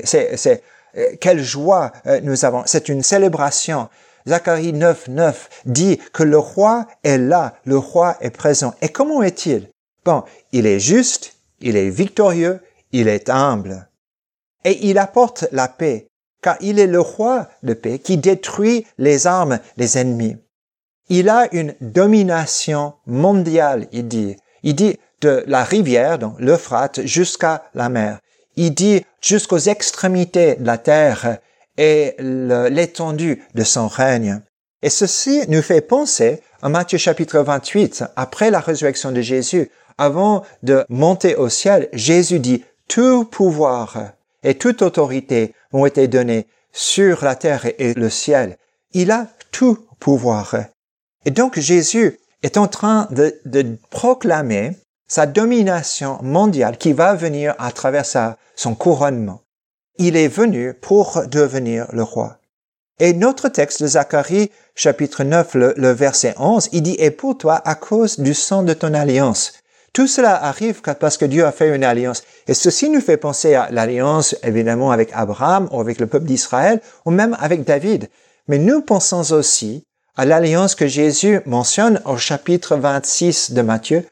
C'est, 0.04 0.36
c'est, 0.36 0.62
euh, 0.96 1.16
quelle 1.20 1.42
joie 1.42 1.92
euh, 2.06 2.20
nous 2.22 2.44
avons. 2.44 2.62
C'est 2.66 2.88
une 2.88 3.02
célébration. 3.02 3.88
Zacharie 4.26 4.74
9, 4.74 5.08
9 5.08 5.48
dit 5.64 5.98
que 6.12 6.22
le 6.22 6.38
roi 6.38 6.86
est 7.02 7.18
là, 7.18 7.54
le 7.64 7.78
roi 7.78 8.16
est 8.20 8.30
présent. 8.30 8.74
Et 8.82 8.90
comment 8.90 9.22
est-il? 9.22 9.70
Bon, 10.04 10.22
il 10.52 10.66
est 10.66 10.80
juste, 10.80 11.34
il 11.60 11.76
est 11.76 11.88
victorieux, 11.88 12.60
il 12.92 13.08
est 13.08 13.30
humble. 13.30 13.88
Et 14.64 14.88
il 14.88 14.98
apporte 14.98 15.46
la 15.52 15.68
paix, 15.68 16.08
car 16.42 16.56
il 16.60 16.78
est 16.78 16.86
le 16.86 17.00
roi 17.00 17.48
de 17.62 17.72
paix 17.72 17.98
qui 17.98 18.18
détruit 18.18 18.86
les 18.98 19.26
armes 19.26 19.60
des 19.76 19.96
ennemis. 19.96 20.36
Il 21.08 21.30
a 21.30 21.48
une 21.52 21.74
domination 21.80 22.94
mondiale, 23.06 23.86
il 23.92 24.08
dit. 24.08 24.36
Il 24.62 24.74
dit 24.74 24.98
de 25.20 25.44
la 25.46 25.64
rivière, 25.64 26.18
donc 26.18 26.34
l'Euphrate, 26.38 27.04
jusqu'à 27.04 27.64
la 27.74 27.88
mer 27.88 28.18
il 28.58 28.74
dit 28.74 29.04
jusqu'aux 29.22 29.58
extrémités 29.58 30.56
de 30.56 30.66
la 30.66 30.78
terre 30.78 31.38
et 31.78 32.16
l'étendue 32.18 33.40
de 33.54 33.62
son 33.62 33.86
règne. 33.86 34.42
Et 34.82 34.90
ceci 34.90 35.44
nous 35.48 35.62
fait 35.62 35.80
penser 35.80 36.42
à 36.60 36.68
Matthieu 36.68 36.98
chapitre 36.98 37.38
28, 37.38 38.04
après 38.16 38.50
la 38.50 38.58
résurrection 38.58 39.12
de 39.12 39.20
Jésus, 39.20 39.70
avant 39.96 40.44
de 40.64 40.84
monter 40.88 41.36
au 41.36 41.48
ciel, 41.48 41.88
Jésus 41.92 42.40
dit, 42.40 42.64
tout 42.88 43.24
pouvoir 43.24 43.96
et 44.42 44.56
toute 44.56 44.82
autorité 44.82 45.54
ont 45.72 45.86
été 45.86 46.08
donnés 46.08 46.48
sur 46.72 47.24
la 47.24 47.36
terre 47.36 47.66
et 47.78 47.94
le 47.94 48.10
ciel. 48.10 48.56
Il 48.92 49.12
a 49.12 49.28
tout 49.52 49.86
pouvoir. 50.00 50.56
Et 51.24 51.30
donc 51.30 51.60
Jésus 51.60 52.18
est 52.42 52.56
en 52.56 52.66
train 52.66 53.06
de, 53.12 53.38
de 53.44 53.78
proclamer 53.90 54.72
sa 55.08 55.26
domination 55.26 56.18
mondiale 56.22 56.76
qui 56.76 56.92
va 56.92 57.14
venir 57.14 57.54
à 57.58 57.72
travers 57.72 58.06
sa, 58.06 58.36
son 58.54 58.74
couronnement. 58.74 59.40
Il 59.96 60.16
est 60.16 60.28
venu 60.28 60.74
pour 60.74 61.26
devenir 61.26 61.86
le 61.92 62.02
roi. 62.02 62.38
Et 63.00 63.12
notre 63.12 63.48
texte 63.48 63.82
de 63.82 63.88
Zacharie, 63.88 64.50
chapitre 64.74 65.24
9, 65.24 65.54
le, 65.54 65.90
verset 65.92 66.34
11, 66.38 66.68
il 66.72 66.82
dit, 66.82 66.96
et 66.98 67.10
pour 67.10 67.38
toi, 67.38 67.60
à 67.64 67.74
cause 67.74 68.18
du 68.18 68.34
sang 68.34 68.62
de 68.62 68.74
ton 68.74 68.92
alliance. 68.92 69.54
Tout 69.92 70.06
cela 70.06 70.44
arrive 70.44 70.82
parce 70.82 71.16
que 71.16 71.24
Dieu 71.24 71.44
a 71.46 71.52
fait 71.52 71.74
une 71.74 71.84
alliance. 71.84 72.22
Et 72.46 72.54
ceci 72.54 72.90
nous 72.90 73.00
fait 73.00 73.16
penser 73.16 73.54
à 73.54 73.68
l'alliance, 73.70 74.36
évidemment, 74.42 74.90
avec 74.90 75.10
Abraham 75.14 75.68
ou 75.72 75.80
avec 75.80 75.98
le 75.98 76.06
peuple 76.06 76.26
d'Israël 76.26 76.80
ou 77.04 77.10
même 77.10 77.36
avec 77.40 77.64
David. 77.64 78.08
Mais 78.48 78.58
nous 78.58 78.82
pensons 78.82 79.32
aussi 79.32 79.84
à 80.16 80.24
l'alliance 80.24 80.74
que 80.74 80.86
Jésus 80.86 81.40
mentionne 81.46 82.00
au 82.04 82.16
chapitre 82.16 82.76
26 82.76 83.52
de 83.52 83.62
Matthieu 83.62 84.04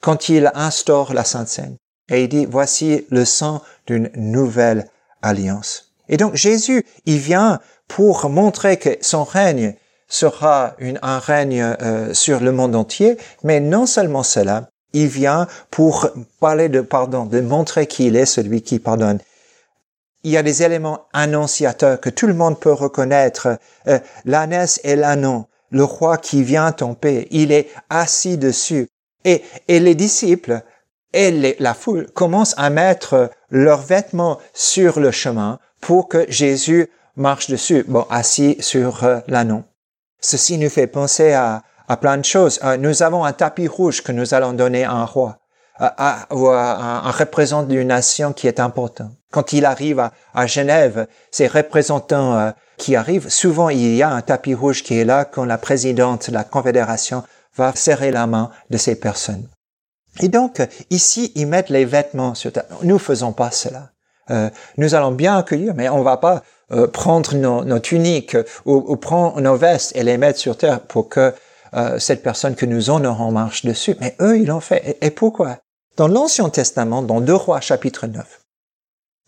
quand 0.00 0.28
il 0.28 0.50
instaure 0.54 1.14
la 1.14 1.24
Sainte 1.24 1.48
Seine. 1.48 1.76
Et 2.10 2.24
il 2.24 2.28
dit, 2.28 2.46
voici 2.46 3.06
le 3.10 3.24
sang 3.24 3.62
d'une 3.86 4.10
nouvelle 4.14 4.88
alliance. 5.22 5.92
Et 6.08 6.16
donc 6.16 6.34
Jésus, 6.34 6.84
il 7.06 7.18
vient 7.18 7.60
pour 7.86 8.28
montrer 8.28 8.78
que 8.78 8.90
son 9.00 9.24
règne 9.24 9.74
sera 10.08 10.74
un 11.02 11.18
règne 11.18 11.62
euh, 11.62 12.12
sur 12.14 12.40
le 12.40 12.50
monde 12.52 12.74
entier, 12.74 13.16
mais 13.44 13.60
non 13.60 13.86
seulement 13.86 14.24
cela, 14.24 14.68
il 14.92 15.06
vient 15.06 15.46
pour 15.70 16.08
parler 16.40 16.68
de 16.68 16.80
pardon, 16.80 17.26
de 17.26 17.40
montrer 17.40 17.86
qu'il 17.86 18.16
est 18.16 18.26
celui 18.26 18.62
qui 18.62 18.80
pardonne. 18.80 19.20
Il 20.24 20.32
y 20.32 20.36
a 20.36 20.42
des 20.42 20.62
éléments 20.62 21.06
annonciateurs 21.12 22.00
que 22.00 22.10
tout 22.10 22.26
le 22.26 22.34
monde 22.34 22.58
peut 22.58 22.72
reconnaître. 22.72 23.58
Euh, 23.86 24.00
L'ânesse 24.24 24.80
et 24.84 24.96
l'ânon, 24.96 25.46
le 25.70 25.84
roi 25.84 26.18
qui 26.18 26.42
vient 26.42 26.74
en 26.80 26.94
paix, 26.94 27.28
il 27.30 27.52
est 27.52 27.68
assis 27.88 28.36
dessus. 28.36 28.88
Et, 29.24 29.42
et 29.68 29.80
les 29.80 29.94
disciples 29.94 30.62
et 31.12 31.56
la 31.58 31.74
foule 31.74 32.08
commencent 32.12 32.54
à 32.56 32.70
mettre 32.70 33.30
leurs 33.50 33.82
vêtements 33.82 34.38
sur 34.54 35.00
le 35.00 35.10
chemin 35.10 35.58
pour 35.80 36.08
que 36.08 36.24
Jésus 36.30 36.88
marche 37.16 37.48
dessus, 37.48 37.84
bon, 37.88 38.06
assis 38.10 38.56
sur 38.60 39.04
euh, 39.04 39.18
l'anneau. 39.26 39.64
Ceci 40.20 40.58
nous 40.58 40.68
fait 40.68 40.86
penser 40.86 41.32
à, 41.32 41.62
à 41.88 41.96
plein 41.96 42.16
de 42.16 42.24
choses. 42.24 42.60
Euh, 42.62 42.76
nous 42.76 43.02
avons 43.02 43.24
un 43.24 43.32
tapis 43.32 43.66
rouge 43.66 44.02
que 44.02 44.12
nous 44.12 44.34
allons 44.34 44.52
donner 44.52 44.84
à 44.84 44.92
un 44.92 45.04
roi, 45.04 45.38
à, 45.78 46.26
à, 46.30 47.08
un 47.08 47.10
représentant 47.10 47.66
d'une 47.66 47.88
nation 47.88 48.32
qui 48.32 48.46
est 48.46 48.60
important. 48.60 49.10
Quand 49.32 49.52
il 49.52 49.64
arrive 49.64 49.98
à, 49.98 50.12
à 50.34 50.46
Genève, 50.46 51.06
ces 51.30 51.48
représentants 51.48 52.38
euh, 52.38 52.50
qui 52.76 52.94
arrivent, 52.94 53.28
souvent 53.28 53.68
il 53.68 53.96
y 53.96 54.02
a 54.02 54.10
un 54.10 54.22
tapis 54.22 54.54
rouge 54.54 54.82
qui 54.82 54.98
est 54.98 55.04
là 55.04 55.24
quand 55.24 55.44
la 55.44 55.58
présidente 55.58 56.30
de 56.30 56.34
la 56.34 56.44
confédération 56.44 57.24
va 57.60 57.74
serrer 57.74 58.10
la 58.10 58.26
main 58.26 58.50
de 58.70 58.78
ces 58.78 58.96
personnes. 58.96 59.46
Et 60.20 60.28
donc, 60.28 60.60
ici, 60.88 61.30
ils 61.34 61.46
mettent 61.46 61.68
les 61.68 61.84
vêtements 61.84 62.34
sur 62.34 62.52
terre. 62.52 62.64
Nous 62.82 62.98
faisons 62.98 63.32
pas 63.32 63.50
cela. 63.50 63.90
Euh, 64.30 64.48
nous 64.78 64.94
allons 64.94 65.12
bien 65.12 65.36
accueillir, 65.36 65.74
mais 65.74 65.88
on 65.88 66.02
va 66.02 66.16
pas 66.16 66.42
euh, 66.72 66.86
prendre 66.86 67.34
nos, 67.36 67.78
tuniques 67.78 68.36
ou, 68.64 68.96
prendre 68.96 69.40
nos 69.40 69.56
vestes 69.56 69.94
et 69.94 70.02
les 70.02 70.16
mettre 70.18 70.38
sur 70.38 70.56
terre 70.56 70.80
pour 70.80 71.08
que 71.08 71.32
euh, 71.74 71.98
cette 71.98 72.22
personne 72.22 72.54
que 72.54 72.66
nous 72.66 72.90
honorons 72.90 73.30
marche 73.30 73.64
dessus. 73.64 73.96
Mais 74.00 74.16
eux, 74.20 74.38
ils 74.38 74.46
l'ont 74.46 74.60
fait. 74.60 74.82
Et, 74.86 75.06
et 75.06 75.10
pourquoi? 75.10 75.58
Dans 75.96 76.08
l'Ancien 76.08 76.48
Testament, 76.48 77.02
dans 77.02 77.20
2 77.20 77.34
Rois 77.34 77.60
chapitre 77.60 78.06
9, 78.06 78.40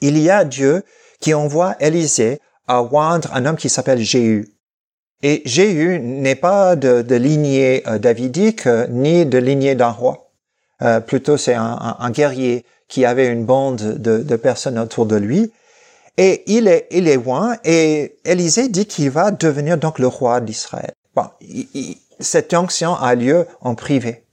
il 0.00 0.18
y 0.18 0.30
a 0.30 0.44
Dieu 0.44 0.84
qui 1.20 1.34
envoie 1.34 1.76
Élisée 1.80 2.40
à 2.66 2.82
oindre 2.82 3.30
un 3.34 3.44
homme 3.46 3.56
qui 3.56 3.68
s'appelle 3.68 4.00
Jéhu. 4.00 4.48
Et 5.22 5.42
Jéhu 5.44 6.00
n'est 6.00 6.34
pas 6.34 6.76
de, 6.76 7.14
lignée 7.14 7.82
euh, 7.86 7.98
davidique 7.98 8.66
ni 8.88 9.24
de 9.24 9.38
lignée 9.38 9.74
d'un 9.74 9.90
roi. 9.90 10.30
Euh, 10.82 11.00
plutôt 11.00 11.36
c'est 11.36 11.54
un, 11.54 11.96
un, 11.98 12.10
guerrier 12.10 12.64
qui 12.88 13.04
avait 13.04 13.28
une 13.28 13.44
bande 13.44 13.98
de, 13.98 14.18
de, 14.18 14.36
personnes 14.36 14.78
autour 14.78 15.06
de 15.06 15.16
lui. 15.16 15.52
Et 16.18 16.42
il 16.46 16.66
est, 16.66 16.88
il 16.90 17.08
est 17.08 17.16
loin 17.16 17.56
et 17.64 18.16
Élisée 18.24 18.68
dit 18.68 18.86
qu'il 18.86 19.10
va 19.10 19.30
devenir 19.30 19.78
donc 19.78 19.98
le 19.98 20.08
roi 20.08 20.40
d'Israël. 20.40 20.92
Bon, 21.14 21.24
cette 22.20 22.52
onction 22.54 22.94
a 22.94 23.14
lieu 23.14 23.46
en 23.60 23.74
privé. 23.74 24.24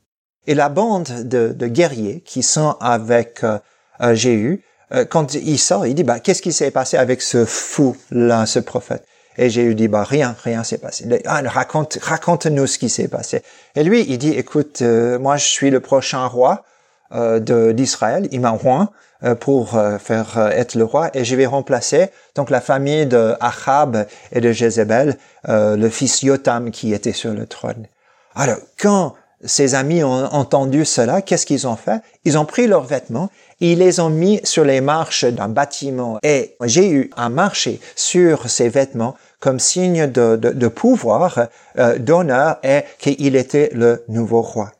Et 0.47 0.55
la 0.55 0.69
bande 0.69 1.27
de, 1.27 1.49
de 1.49 1.67
guerriers 1.67 2.21
qui 2.21 2.43
sont 2.43 2.75
avec 2.79 3.43
euh, 3.43 3.59
euh 4.01 4.15
Jéhu, 4.15 4.63
euh, 4.91 5.05
quand 5.05 5.35
il 5.35 5.59
sort, 5.59 5.85
il 5.85 5.93
dit, 5.93 6.03
bah, 6.03 6.19
qu'est-ce 6.19 6.41
qui 6.41 6.53
s'est 6.53 6.71
passé 6.71 6.97
avec 6.97 7.21
ce 7.21 7.45
fou-là, 7.45 8.45
ce 8.45 8.59
prophète? 8.59 9.05
Et 9.37 9.49
j'ai 9.49 9.63
eu 9.63 9.75
dit, 9.75 9.87
bah, 9.87 10.03
rien, 10.03 10.35
rien 10.43 10.63
s'est 10.63 10.77
passé. 10.77 11.07
Ah, 11.25 11.41
raconte, 11.45 11.97
raconte-nous 12.01 12.67
ce 12.67 12.77
qui 12.77 12.89
s'est 12.89 13.07
passé. 13.07 13.41
Et 13.75 13.83
lui, 13.83 14.05
il 14.09 14.17
dit, 14.17 14.31
écoute, 14.31 14.81
euh, 14.81 15.17
moi, 15.19 15.37
je 15.37 15.45
suis 15.45 15.69
le 15.69 15.79
prochain 15.79 16.25
roi 16.25 16.63
euh, 17.13 17.39
d'Israël. 17.71 18.27
Il 18.31 18.41
m'a 18.41 18.49
roi 18.49 18.91
euh, 19.23 19.35
pour 19.35 19.77
faire 19.99 20.37
être 20.53 20.75
le 20.75 20.83
roi 20.83 21.09
et 21.13 21.23
je 21.23 21.35
vais 21.35 21.45
remplacer 21.45 22.09
donc 22.35 22.49
la 22.49 22.61
famille 22.61 23.05
de 23.05 23.35
Achab 23.39 24.05
et 24.31 24.41
de 24.41 24.51
Jézabel, 24.51 25.17
le 25.47 25.89
fils 25.89 26.21
Yotam 26.21 26.71
qui 26.71 26.93
était 26.93 27.13
sur 27.13 27.33
le 27.33 27.45
trône. 27.45 27.87
Alors, 28.35 28.59
quand 28.79 29.15
ses 29.45 29.75
amis 29.75 30.03
ont 30.03 30.25
entendu 30.33 30.85
cela, 30.85 31.21
qu'est-ce 31.21 31.45
qu'ils 31.45 31.67
ont 31.67 31.75
fait? 31.75 32.01
Ils 32.25 32.37
ont 32.37 32.45
pris 32.45 32.67
leurs 32.67 32.83
vêtements 32.83 33.29
ils 33.59 33.79
les 33.79 33.99
ont 33.99 34.09
mis 34.09 34.39
sur 34.43 34.63
les 34.63 34.81
marches 34.81 35.25
d'un 35.25 35.49
bâtiment 35.49 36.19
et 36.23 36.55
j'ai 36.63 36.89
eu 36.89 37.09
à 37.15 37.29
marcher 37.29 37.79
sur 37.95 38.49
ces 38.49 38.69
vêtements 38.69 39.15
comme 39.39 39.59
signe 39.59 40.07
de, 40.07 40.67
pouvoir, 40.67 41.47
euh, 41.77 41.97
d'honneur 41.97 42.59
et 42.63 42.83
qu'il 42.99 43.35
était 43.35 43.69
le 43.73 44.03
nouveau 44.07 44.41
roi. 44.41 44.71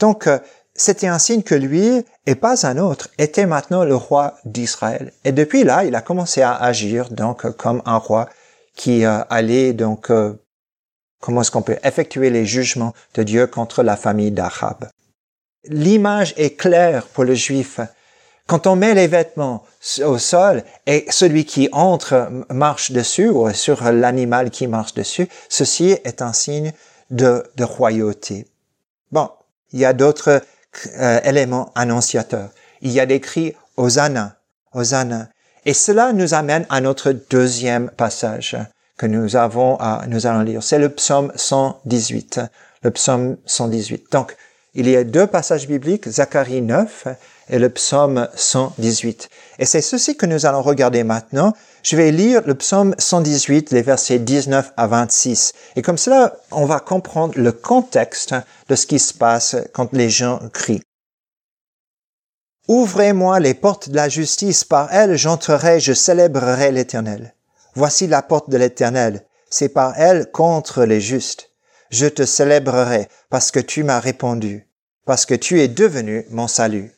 Donc, 0.00 0.26
euh, 0.26 0.38
c'était 0.74 1.08
un 1.08 1.18
signe 1.18 1.42
que 1.42 1.54
lui, 1.54 2.04
et 2.26 2.34
pas 2.34 2.66
un 2.66 2.78
autre, 2.78 3.08
était 3.18 3.46
maintenant 3.46 3.84
le 3.84 3.94
roi 3.94 4.34
d'Israël. 4.44 5.12
Et 5.24 5.32
depuis 5.32 5.64
là, 5.64 5.84
il 5.84 5.94
a 5.94 6.00
commencé 6.00 6.42
à 6.42 6.54
agir 6.54 7.10
donc 7.10 7.50
comme 7.56 7.82
un 7.84 7.98
roi 7.98 8.28
qui 8.74 9.04
euh, 9.04 9.18
allait 9.28 9.74
donc, 9.74 10.10
comment 11.20 11.42
est-ce 11.42 11.50
qu'on 11.50 11.62
peut 11.62 11.78
effectuer 11.84 12.30
les 12.30 12.46
jugements 12.46 12.94
de 13.14 13.22
Dieu 13.22 13.46
contre 13.46 13.82
la 13.82 13.96
famille 13.96 14.30
d'Achab. 14.30 14.88
L'image 15.64 16.34
est 16.36 16.56
claire 16.56 17.06
pour 17.06 17.24
le 17.24 17.34
juif. 17.34 17.80
Quand 18.46 18.66
on 18.66 18.74
met 18.74 18.94
les 18.94 19.06
vêtements 19.06 19.64
au 20.04 20.18
sol 20.18 20.64
et 20.86 21.06
celui 21.08 21.44
qui 21.44 21.68
entre 21.72 22.28
marche 22.50 22.90
dessus 22.90 23.28
ou 23.28 23.50
sur 23.52 23.82
l'animal 23.84 24.50
qui 24.50 24.66
marche 24.66 24.94
dessus, 24.94 25.28
ceci 25.48 25.96
est 26.04 26.20
un 26.20 26.32
signe 26.32 26.72
de, 27.10 27.44
royauté. 27.60 28.46
Bon, 29.12 29.30
il 29.72 29.80
y 29.80 29.84
a 29.84 29.92
d'autres 29.92 30.42
euh, 30.98 31.20
éléments 31.22 31.70
annonciateurs. 31.74 32.50
Il 32.80 32.90
y 32.90 33.00
a 33.00 33.06
des 33.06 33.20
cris 33.20 33.54
Hosanna, 33.76 34.36
Hosanna. 34.72 35.28
Et 35.64 35.74
cela 35.74 36.12
nous 36.12 36.34
amène 36.34 36.66
à 36.70 36.80
notre 36.80 37.12
deuxième 37.12 37.90
passage 37.90 38.56
que 38.96 39.06
nous 39.06 39.36
avons 39.36 39.76
à, 39.78 40.04
nous 40.08 40.26
allons 40.26 40.42
lire. 40.42 40.62
C'est 40.62 40.78
le 40.78 40.88
psaume 40.88 41.32
118. 41.36 42.40
Le 42.82 42.90
psaume 42.90 43.36
118. 43.46 44.10
Donc, 44.10 44.36
il 44.74 44.88
y 44.88 44.96
a 44.96 45.04
deux 45.04 45.26
passages 45.26 45.68
bibliques, 45.68 46.08
Zacharie 46.08 46.62
9 46.62 47.08
et 47.50 47.58
le 47.58 47.68
psaume 47.68 48.28
118. 48.34 49.28
Et 49.58 49.66
c'est 49.66 49.82
ceci 49.82 50.16
que 50.16 50.24
nous 50.24 50.46
allons 50.46 50.62
regarder 50.62 51.04
maintenant. 51.04 51.52
Je 51.82 51.96
vais 51.96 52.10
lire 52.10 52.42
le 52.46 52.54
psaume 52.54 52.94
118, 52.96 53.72
les 53.72 53.82
versets 53.82 54.18
19 54.18 54.72
à 54.76 54.86
26. 54.86 55.52
Et 55.76 55.82
comme 55.82 55.98
cela, 55.98 56.36
on 56.50 56.64
va 56.64 56.80
comprendre 56.80 57.34
le 57.36 57.52
contexte 57.52 58.34
de 58.68 58.74
ce 58.74 58.86
qui 58.86 58.98
se 58.98 59.12
passe 59.12 59.56
quand 59.74 59.92
les 59.92 60.08
gens 60.08 60.40
crient. 60.52 60.82
Ouvrez-moi 62.68 63.40
les 63.40 63.54
portes 63.54 63.90
de 63.90 63.96
la 63.96 64.08
justice, 64.08 64.64
par 64.64 64.92
elles 64.94 65.16
j'entrerai, 65.16 65.80
je 65.80 65.92
célébrerai 65.92 66.72
l'Éternel. 66.72 67.34
Voici 67.74 68.06
la 68.06 68.22
porte 68.22 68.48
de 68.48 68.56
l'Éternel, 68.56 69.26
c'est 69.50 69.68
par 69.68 69.98
elle 69.98 70.30
contre 70.30 70.84
les 70.84 71.00
justes. 71.00 71.51
Je 71.92 72.06
te 72.06 72.24
célébrerai 72.24 73.06
parce 73.28 73.50
que 73.50 73.60
tu 73.60 73.84
m'as 73.84 74.00
répondu, 74.00 74.66
parce 75.04 75.26
que 75.26 75.34
tu 75.34 75.60
es 75.60 75.68
devenu 75.68 76.24
mon 76.30 76.48
salut. 76.48 76.90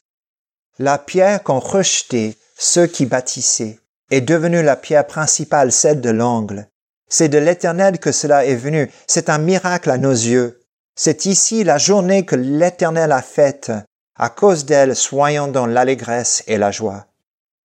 La 0.78 0.98
pierre 0.98 1.42
qu'ont 1.42 1.58
rejetée 1.58 2.38
ceux 2.56 2.86
qui 2.86 3.04
bâtissaient 3.04 3.80
est 4.12 4.20
devenue 4.20 4.62
la 4.62 4.76
pierre 4.76 5.06
principale, 5.06 5.72
celle 5.72 6.00
de 6.00 6.10
l'angle. 6.10 6.68
C'est 7.08 7.28
de 7.28 7.38
l'Éternel 7.38 7.98
que 7.98 8.12
cela 8.12 8.46
est 8.46 8.54
venu. 8.54 8.88
C'est 9.08 9.28
un 9.30 9.38
miracle 9.38 9.90
à 9.90 9.98
nos 9.98 10.12
yeux. 10.12 10.62
C'est 10.94 11.26
ici 11.26 11.64
la 11.64 11.78
journée 11.78 12.24
que 12.24 12.36
l'Éternel 12.36 13.10
a 13.10 13.22
faite. 13.22 13.72
À 14.16 14.28
cause 14.28 14.64
d'elle, 14.64 14.94
soyons 14.94 15.48
dans 15.48 15.66
l'allégresse 15.66 16.44
et 16.46 16.56
la 16.56 16.70
joie. 16.70 17.06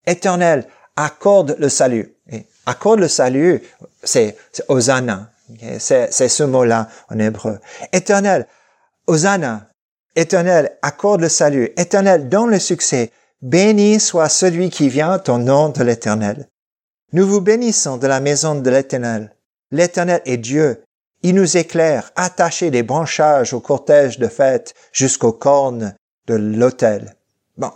Éternel, 0.07 0.65
accorde 0.95 1.55
le 1.59 1.69
salut. 1.69 2.15
Accorde 2.65 3.01
le 3.01 3.07
salut, 3.07 3.61
c'est 4.03 4.35
Hosanna. 4.67 5.31
C'est 5.79 6.11
ce 6.11 6.43
mot-là 6.43 6.87
en 7.09 7.19
hébreu. 7.19 7.59
Éternel, 7.93 8.47
Hosanna. 9.07 9.69
Éternel, 10.15 10.77
accorde 10.81 11.21
le 11.21 11.29
salut. 11.29 11.71
Éternel, 11.77 12.29
donne 12.29 12.51
le 12.51 12.59
succès. 12.59 13.11
Béni 13.41 13.99
soit 13.99 14.29
celui 14.29 14.69
qui 14.69 14.89
vient 14.89 15.21
au 15.27 15.37
nom 15.37 15.69
de 15.69 15.83
l'Éternel. 15.83 16.47
Nous 17.13 17.25
vous 17.25 17.41
bénissons 17.41 17.97
de 17.97 18.07
la 18.07 18.19
maison 18.19 18.55
de 18.55 18.69
l'Éternel. 18.69 19.35
L'Éternel 19.71 20.21
est 20.25 20.37
Dieu. 20.37 20.83
Il 21.23 21.35
nous 21.35 21.57
éclaire, 21.57 22.11
attaché 22.15 22.69
des 22.71 22.83
branchages 22.83 23.53
au 23.53 23.59
cortège 23.59 24.19
de 24.19 24.27
fête 24.27 24.73
jusqu'aux 24.91 25.33
cornes 25.33 25.95
de 26.27 26.35
l'autel. 26.35 27.15
Bon, 27.57 27.71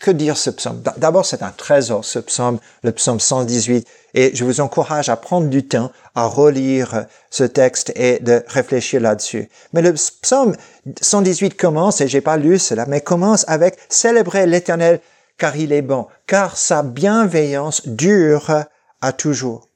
que 0.00 0.10
dire 0.10 0.36
ce 0.36 0.50
psaume? 0.50 0.82
D'abord, 0.96 1.26
c'est 1.26 1.42
un 1.42 1.50
trésor, 1.50 2.04
ce 2.04 2.18
psaume, 2.18 2.58
le 2.82 2.92
psaume 2.92 3.20
118, 3.20 3.86
et 4.18 4.34
je 4.34 4.44
vous 4.44 4.60
encourage 4.60 5.08
à 5.10 5.16
prendre 5.16 5.46
du 5.46 5.64
temps 5.64 5.92
à 6.16 6.26
relire 6.26 7.06
ce 7.30 7.44
texte 7.44 7.92
et 7.94 8.18
de 8.18 8.42
réfléchir 8.48 9.00
là-dessus. 9.00 9.48
Mais 9.72 9.80
le 9.80 9.92
psaume 9.92 10.56
118 11.00 11.56
commence, 11.56 12.00
et 12.00 12.08
j'ai 12.08 12.20
pas 12.20 12.36
lu 12.36 12.58
cela, 12.58 12.84
mais 12.86 13.00
commence 13.00 13.44
avec 13.46 13.78
célébrer 13.88 14.46
l'Éternel 14.46 14.98
car 15.38 15.54
il 15.54 15.72
est 15.72 15.82
bon, 15.82 16.08
car 16.26 16.56
sa 16.56 16.82
bienveillance 16.82 17.86
dure 17.86 18.64
à 19.00 19.12
toujours. 19.12 19.68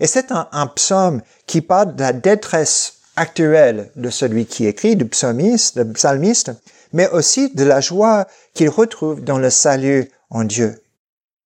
Et 0.00 0.08
c'est 0.08 0.32
un, 0.32 0.66
psaume 0.74 1.22
qui 1.46 1.60
parle 1.60 1.94
de 1.94 2.02
la 2.02 2.12
détresse 2.12 2.94
actuelle 3.14 3.92
de 3.94 4.10
celui 4.10 4.46
qui 4.46 4.66
écrit, 4.66 4.96
du 4.96 5.06
psalmiste, 5.06 5.78
du 5.78 5.92
psalmiste, 5.92 6.50
mais 6.92 7.08
aussi 7.10 7.54
de 7.54 7.62
la 7.62 7.80
joie 7.80 8.26
qu'il 8.54 8.70
retrouve 8.70 9.22
dans 9.22 9.38
le 9.38 9.50
salut 9.50 10.10
en 10.30 10.42
Dieu. 10.42 10.83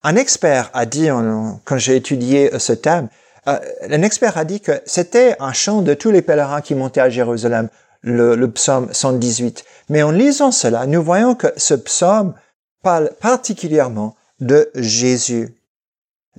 Un 0.03 0.15
expert 0.15 0.69
a 0.73 0.85
dit, 0.85 1.09
quand 1.65 1.77
j'ai 1.77 1.95
étudié 1.95 2.51
ce 2.59 2.73
thème, 2.73 3.09
euh, 3.47 3.59
un 3.89 4.01
expert 4.01 4.37
a 4.37 4.45
dit 4.45 4.59
que 4.59 4.81
c'était 4.85 5.35
un 5.39 5.53
chant 5.53 5.81
de 5.81 5.93
tous 5.93 6.11
les 6.11 6.21
pèlerins 6.21 6.61
qui 6.61 6.75
montaient 6.75 7.01
à 7.01 7.09
Jérusalem, 7.09 7.69
le, 8.01 8.35
le 8.35 8.51
psaume 8.51 8.89
118. 8.91 9.63
Mais 9.89 10.03
en 10.03 10.11
lisant 10.11 10.51
cela, 10.51 10.85
nous 10.85 11.01
voyons 11.01 11.33
que 11.33 11.47
ce 11.55 11.73
psaume 11.73 12.33
parle 12.83 13.11
particulièrement 13.19 14.15
de 14.39 14.69
Jésus. 14.75 15.56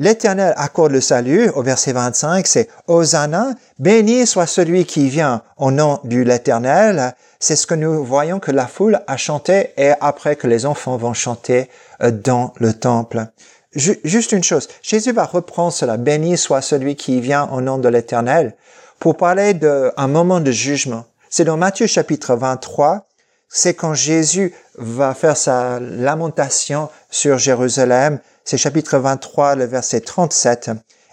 L'Éternel 0.01 0.55
accorde 0.57 0.93
le 0.93 1.01
salut 1.01 1.51
au 1.57 1.63
verset 1.63 1.93
25, 1.93 2.47
c'est 2.47 2.69
Hosanna, 2.87 3.55
béni 3.81 4.29
soit 4.29 4.47
celui 4.47 4.85
qui 4.85 5.09
vient 5.09 5.43
au 5.57 5.73
nom 5.73 5.99
de 6.05 6.19
l'Éternel. 6.19 7.17
C'est 7.41 7.57
ce 7.57 7.67
que 7.67 7.75
nous 7.75 8.05
voyons 8.05 8.39
que 8.39 8.53
la 8.53 8.69
foule 8.69 9.01
a 9.09 9.17
chanté 9.17 9.73
et 9.77 9.91
après 10.01 10.37
que 10.37 10.47
les 10.47 10.67
enfants 10.67 10.97
vont 10.97 11.15
chanter 11.15 11.69
euh, 12.01 12.13
dans 12.13 12.55
le 12.59 12.75
temple. 12.75 13.27
Juste 13.75 14.31
une 14.31 14.45
chose, 14.45 14.69
Jésus 14.83 15.11
va 15.11 15.25
reprendre 15.25 15.73
cela, 15.73 15.97
béni 15.97 16.39
soit 16.39 16.63
celui 16.63 16.95
qui 16.95 17.21
vient 17.21 17.49
au 17.53 17.61
nom 17.61 17.79
de 17.79 17.89
l'Éternel, 17.89 18.55
pour 19.01 19.17
parler 19.17 19.53
d'un 19.53 20.07
moment 20.07 20.41
de 20.41 20.53
jugement. 20.53 21.07
C'est 21.29 21.45
dans 21.45 21.57
Matthieu 21.57 21.89
chapitre 21.89 22.37
23, 22.37 23.09
c'est 23.49 23.75
quand 23.75 23.95
Jésus 23.95 24.55
va 24.77 25.15
faire 25.15 25.37
sa 25.37 25.81
lamentation 25.81 26.89
sur 27.11 27.39
Jérusalem, 27.39 28.21
c'est 28.49 28.57
chapitre 28.57 28.97
23, 28.97 29.57
le 29.57 29.67
verset 29.67 30.01
37, 30.01 30.71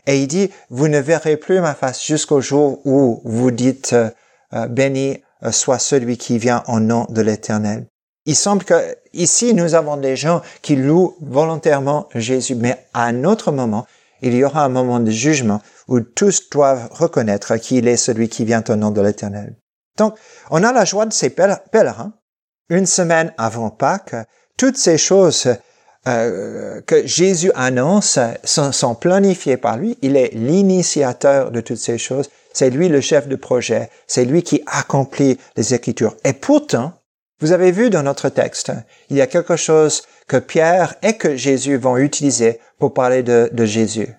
et 0.07 0.21
il 0.21 0.27
dit, 0.29 0.51
vous 0.69 0.87
ne 0.87 0.99
verrez 0.99 1.35
plus 1.35 1.59
ma 1.59 1.73
face 1.73 2.01
jusqu'au 2.01 2.39
jour 2.39 2.79
où 2.85 3.19
vous 3.25 3.51
dites, 3.51 3.91
euh, 3.91 4.67
béni 4.67 5.21
soit 5.51 5.79
celui 5.79 6.17
qui 6.17 6.37
vient 6.37 6.63
au 6.69 6.79
nom 6.79 7.05
de 7.09 7.21
l'Éternel. 7.21 7.87
Il 8.25 8.37
semble 8.37 8.63
que 8.63 8.95
ici 9.11 9.53
nous 9.53 9.75
avons 9.75 9.97
des 9.97 10.15
gens 10.15 10.41
qui 10.61 10.77
louent 10.77 11.17
volontairement 11.19 12.07
Jésus, 12.15 12.55
mais 12.55 12.87
à 12.93 13.03
un 13.03 13.25
autre 13.25 13.51
moment, 13.51 13.85
il 14.21 14.33
y 14.33 14.45
aura 14.45 14.63
un 14.63 14.69
moment 14.69 15.01
de 15.01 15.11
jugement 15.11 15.61
où 15.89 15.99
tous 15.99 16.49
doivent 16.49 16.87
reconnaître 16.91 17.57
qu'il 17.57 17.89
est 17.89 17.97
celui 17.97 18.29
qui 18.29 18.45
vient 18.45 18.63
au 18.69 18.77
nom 18.77 18.91
de 18.91 19.01
l'Éternel. 19.01 19.57
Donc, 19.97 20.15
on 20.51 20.63
a 20.63 20.71
la 20.71 20.85
joie 20.85 21.05
de 21.05 21.11
ces 21.11 21.31
pèlerins 21.31 22.13
une 22.69 22.85
semaine 22.85 23.33
avant 23.37 23.71
Pâques, 23.71 24.15
toutes 24.57 24.77
ces 24.77 24.97
choses 24.97 25.49
euh, 26.07 26.81
que 26.81 27.07
Jésus 27.07 27.51
annonce 27.55 28.19
sont, 28.43 28.95
planifiées 28.95 29.57
par 29.57 29.77
lui. 29.77 29.97
Il 30.01 30.17
est 30.17 30.33
l'initiateur 30.33 31.51
de 31.51 31.61
toutes 31.61 31.77
ces 31.77 31.97
choses. 31.97 32.29
C'est 32.53 32.69
lui 32.69 32.89
le 32.89 33.01
chef 33.01 33.27
de 33.27 33.35
projet. 33.35 33.89
C'est 34.05 34.25
lui 34.25 34.43
qui 34.43 34.61
accomplit 34.67 35.37
les 35.55 35.73
Écritures. 35.73 36.15
Et 36.23 36.33
pourtant, 36.33 36.93
vous 37.41 37.51
avez 37.51 37.71
vu 37.71 37.89
dans 37.89 38.03
notre 38.03 38.29
texte, 38.29 38.71
il 39.09 39.17
y 39.17 39.21
a 39.21 39.27
quelque 39.27 39.55
chose 39.55 40.03
que 40.27 40.37
Pierre 40.37 40.95
et 41.01 41.17
que 41.17 41.35
Jésus 41.35 41.77
vont 41.77 41.97
utiliser 41.97 42.59
pour 42.77 42.93
parler 42.93 43.23
de, 43.23 43.49
de 43.51 43.65
Jésus. 43.65 44.15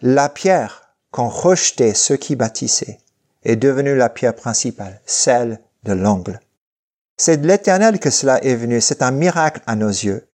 La 0.00 0.28
pierre 0.28 0.94
qu'ont 1.10 1.28
rejeté 1.28 1.94
ceux 1.94 2.16
qui 2.16 2.36
bâtissaient 2.36 2.98
est 3.44 3.56
devenue 3.56 3.96
la 3.96 4.08
pierre 4.08 4.34
principale, 4.34 5.00
celle 5.06 5.60
de 5.84 5.92
l'angle. 5.92 6.40
C'est 7.16 7.38
de 7.38 7.46
l'Éternel 7.46 7.98
que 7.98 8.10
cela 8.10 8.42
est 8.44 8.56
venu. 8.56 8.80
C'est 8.80 9.02
un 9.02 9.10
miracle 9.10 9.62
à 9.66 9.76
nos 9.76 9.88
yeux. 9.88 10.28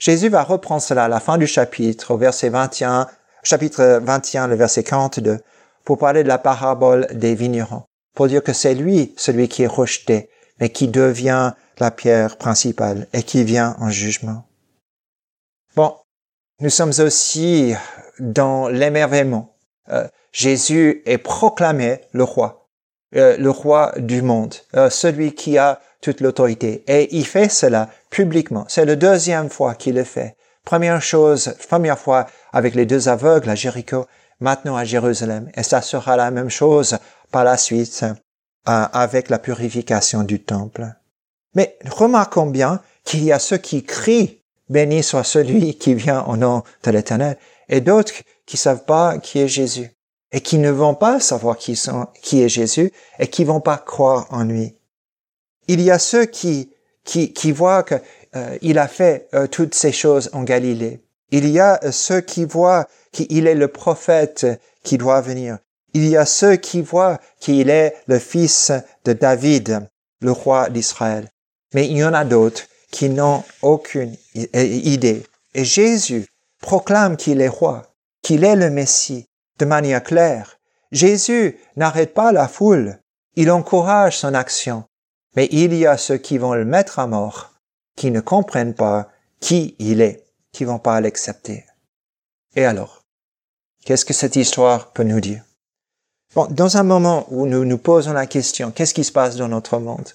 Jésus 0.00 0.30
va 0.30 0.42
reprendre 0.42 0.80
cela 0.80 1.04
à 1.04 1.08
la 1.08 1.20
fin 1.20 1.36
du 1.36 1.46
chapitre, 1.46 2.14
au 2.14 2.16
verset 2.16 2.48
21, 2.48 3.06
chapitre 3.42 4.00
21, 4.02 4.48
le 4.48 4.54
verset 4.54 4.82
42, 4.82 5.40
pour 5.84 5.98
parler 5.98 6.22
de 6.22 6.28
la 6.28 6.38
parabole 6.38 7.06
des 7.12 7.34
vignerons, 7.34 7.82
pour 8.14 8.26
dire 8.26 8.42
que 8.42 8.54
c'est 8.54 8.74
lui, 8.74 9.12
celui 9.18 9.48
qui 9.48 9.64
est 9.64 9.66
rejeté, 9.66 10.30
mais 10.58 10.70
qui 10.70 10.88
devient 10.88 11.52
la 11.78 11.90
pierre 11.90 12.38
principale 12.38 13.08
et 13.12 13.22
qui 13.22 13.44
vient 13.44 13.76
en 13.78 13.90
jugement. 13.90 14.46
Bon, 15.76 15.94
nous 16.60 16.70
sommes 16.70 16.92
aussi 17.00 17.74
dans 18.18 18.68
l'émerveillement. 18.68 19.54
Euh, 19.90 20.08
Jésus 20.32 21.02
est 21.04 21.18
proclamé 21.18 22.00
le 22.12 22.24
roi. 22.24 22.59
Euh, 23.16 23.36
le 23.38 23.50
roi 23.50 23.92
du 23.96 24.22
monde, 24.22 24.54
euh, 24.76 24.88
celui 24.88 25.34
qui 25.34 25.58
a 25.58 25.80
toute 26.00 26.20
l'autorité. 26.20 26.84
Et 26.86 27.16
il 27.16 27.26
fait 27.26 27.48
cela 27.48 27.90
publiquement. 28.08 28.64
C'est 28.68 28.84
la 28.84 28.94
deuxième 28.94 29.50
fois 29.50 29.74
qu'il 29.74 29.96
le 29.96 30.04
fait. 30.04 30.36
Première 30.64 31.02
chose, 31.02 31.56
première 31.68 31.98
fois 31.98 32.26
avec 32.52 32.76
les 32.76 32.86
deux 32.86 33.08
aveugles 33.08 33.50
à 33.50 33.56
Jéricho, 33.56 34.06
maintenant 34.38 34.76
à 34.76 34.84
Jérusalem. 34.84 35.50
Et 35.56 35.64
ça 35.64 35.82
sera 35.82 36.16
la 36.16 36.30
même 36.30 36.50
chose 36.50 36.98
par 37.32 37.42
la 37.42 37.56
suite 37.56 38.04
euh, 38.04 38.12
avec 38.92 39.28
la 39.28 39.40
purification 39.40 40.22
du 40.22 40.40
temple. 40.40 40.86
Mais 41.56 41.78
remarquons 41.90 42.46
bien 42.46 42.80
qu'il 43.02 43.24
y 43.24 43.32
a 43.32 43.40
ceux 43.40 43.58
qui 43.58 43.82
crient 43.82 44.40
Béni 44.68 45.02
soit 45.02 45.24
celui 45.24 45.74
qui 45.74 45.94
vient 45.94 46.22
au 46.26 46.36
nom 46.36 46.62
de 46.84 46.90
l'Éternel, 46.92 47.36
et 47.68 47.80
d'autres 47.80 48.12
qui 48.46 48.56
savent 48.56 48.84
pas 48.84 49.18
qui 49.18 49.40
est 49.40 49.48
Jésus 49.48 49.90
et 50.32 50.40
qui 50.40 50.58
ne 50.58 50.70
vont 50.70 50.94
pas 50.94 51.20
savoir 51.20 51.56
qui, 51.56 51.76
sont, 51.76 52.06
qui 52.22 52.42
est 52.42 52.48
Jésus 52.48 52.92
et 53.18 53.28
qui 53.28 53.44
vont 53.44 53.60
pas 53.60 53.78
croire 53.78 54.26
en 54.30 54.44
lui. 54.44 54.76
Il 55.68 55.80
y 55.80 55.90
a 55.90 55.98
ceux 55.98 56.24
qui, 56.24 56.70
qui, 57.04 57.32
qui 57.32 57.52
voient 57.52 57.82
qu'il 57.82 57.98
euh, 58.36 58.82
a 58.82 58.88
fait 58.88 59.28
euh, 59.34 59.46
toutes 59.46 59.74
ces 59.74 59.92
choses 59.92 60.30
en 60.32 60.42
Galilée. 60.42 61.00
Il 61.30 61.48
y 61.48 61.60
a 61.60 61.80
ceux 61.92 62.20
qui 62.20 62.44
voient 62.44 62.86
qu'il 63.12 63.46
est 63.46 63.54
le 63.54 63.68
prophète 63.68 64.46
qui 64.82 64.98
doit 64.98 65.20
venir. 65.20 65.58
Il 65.94 66.06
y 66.08 66.16
a 66.16 66.26
ceux 66.26 66.56
qui 66.56 66.82
voient 66.82 67.18
qu'il 67.40 67.70
est 67.70 67.96
le 68.06 68.18
fils 68.18 68.72
de 69.04 69.12
David, 69.12 69.88
le 70.20 70.32
roi 70.32 70.70
d'Israël. 70.70 71.28
Mais 71.74 71.86
il 71.86 71.98
y 71.98 72.04
en 72.04 72.14
a 72.14 72.24
d'autres 72.24 72.64
qui 72.90 73.08
n'ont 73.08 73.44
aucune 73.62 74.16
idée. 74.54 75.22
Et 75.54 75.64
Jésus 75.64 76.26
proclame 76.60 77.16
qu'il 77.16 77.40
est 77.40 77.48
roi, 77.48 77.94
qu'il 78.22 78.44
est 78.44 78.56
le 78.56 78.70
Messie, 78.70 79.26
de 79.60 79.64
manière 79.66 80.02
claire. 80.02 80.58
Jésus 80.90 81.58
n'arrête 81.76 82.14
pas 82.14 82.32
la 82.32 82.48
foule, 82.48 82.98
il 83.36 83.50
encourage 83.50 84.18
son 84.18 84.34
action, 84.34 84.84
mais 85.36 85.48
il 85.52 85.72
y 85.74 85.86
a 85.86 85.96
ceux 85.96 86.16
qui 86.16 86.38
vont 86.38 86.54
le 86.54 86.64
mettre 86.64 86.98
à 86.98 87.06
mort, 87.06 87.52
qui 87.96 88.10
ne 88.10 88.20
comprennent 88.20 88.74
pas 88.74 89.08
qui 89.38 89.76
il 89.78 90.00
est, 90.00 90.24
qui 90.52 90.64
vont 90.64 90.80
pas 90.80 91.00
l'accepter. 91.00 91.64
Et 92.56 92.64
alors, 92.64 93.04
qu'est-ce 93.84 94.04
que 94.04 94.12
cette 94.14 94.36
histoire 94.36 94.92
peut 94.92 95.04
nous 95.04 95.20
dire? 95.20 95.44
Bon, 96.34 96.46
dans 96.50 96.76
un 96.76 96.82
moment 96.82 97.26
où 97.30 97.46
nous 97.46 97.64
nous 97.64 97.78
posons 97.78 98.12
la 98.12 98.26
question, 98.26 98.72
qu'est-ce 98.72 98.94
qui 98.94 99.04
se 99.04 99.12
passe 99.12 99.36
dans 99.36 99.48
notre 99.48 99.78
monde? 99.78 100.08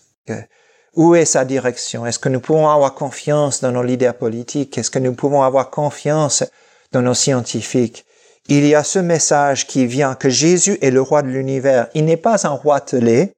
Où 0.95 1.15
est 1.15 1.25
sa 1.25 1.45
direction? 1.45 2.05
Est-ce 2.05 2.19
que 2.19 2.29
nous 2.29 2.39
pouvons 2.39 2.69
avoir 2.69 2.95
confiance 2.95 3.61
dans 3.61 3.71
nos 3.71 3.83
leaders 3.83 4.17
politiques? 4.17 4.77
Est-ce 4.77 4.91
que 4.91 4.99
nous 4.99 5.13
pouvons 5.13 5.43
avoir 5.43 5.69
confiance 5.69 6.43
dans 6.91 7.01
nos 7.01 7.13
scientifiques? 7.13 8.05
Il 8.47 8.65
y 8.65 8.75
a 8.75 8.83
ce 8.83 8.99
message 8.99 9.65
qui 9.65 9.87
vient 9.87 10.15
que 10.15 10.29
Jésus 10.29 10.77
est 10.81 10.91
le 10.91 11.01
roi 11.01 11.23
de 11.23 11.29
l'univers. 11.29 11.87
Il 11.95 12.05
n'est 12.05 12.17
pas 12.17 12.45
un 12.45 12.51
roi 12.51 12.79
telé. 12.79 13.33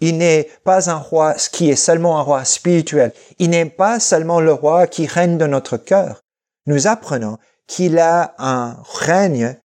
Il 0.00 0.18
n'est 0.18 0.48
pas 0.62 0.90
un 0.90 0.96
roi 0.96 1.34
qui 1.34 1.70
est 1.70 1.76
seulement 1.76 2.18
un 2.18 2.22
roi 2.22 2.44
spirituel. 2.44 3.12
Il 3.40 3.50
n'est 3.50 3.64
pas 3.64 3.98
seulement 3.98 4.40
le 4.40 4.52
roi 4.52 4.86
qui 4.86 5.06
règne 5.06 5.38
dans 5.38 5.48
notre 5.48 5.76
cœur. 5.76 6.20
Nous 6.66 6.86
apprenons 6.86 7.38
qu'il 7.66 7.98
a 7.98 8.34
un 8.38 8.76
règne 9.00 9.56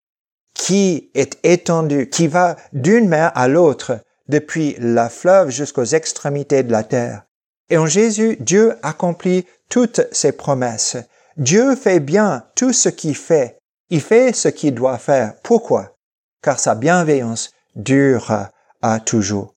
qui 0.55 1.11
est 1.13 1.37
étendu, 1.43 2.09
qui 2.09 2.27
va 2.27 2.55
d'une 2.73 3.07
mer 3.07 3.31
à 3.35 3.47
l'autre, 3.47 3.99
depuis 4.27 4.75
la 4.79 5.09
fleuve 5.09 5.49
jusqu'aux 5.49 5.83
extrémités 5.83 6.63
de 6.63 6.71
la 6.71 6.83
terre. 6.83 7.23
Et 7.69 7.77
en 7.77 7.85
Jésus, 7.85 8.37
Dieu 8.39 8.75
accomplit 8.81 9.45
toutes 9.69 10.01
ses 10.11 10.31
promesses. 10.31 10.97
Dieu 11.37 11.75
fait 11.75 11.99
bien 11.99 12.45
tout 12.55 12.73
ce 12.73 12.89
qu'il 12.89 13.15
fait 13.15 13.59
il 13.93 14.01
fait 14.01 14.33
ce 14.33 14.47
qu'il 14.47 14.73
doit 14.73 14.97
faire. 14.97 15.35
Pourquoi? 15.43 15.95
Car 16.41 16.59
sa 16.59 16.73
bienveillance 16.73 17.51
dure 17.75 18.49
à 18.81 18.99
toujours. 18.99 19.53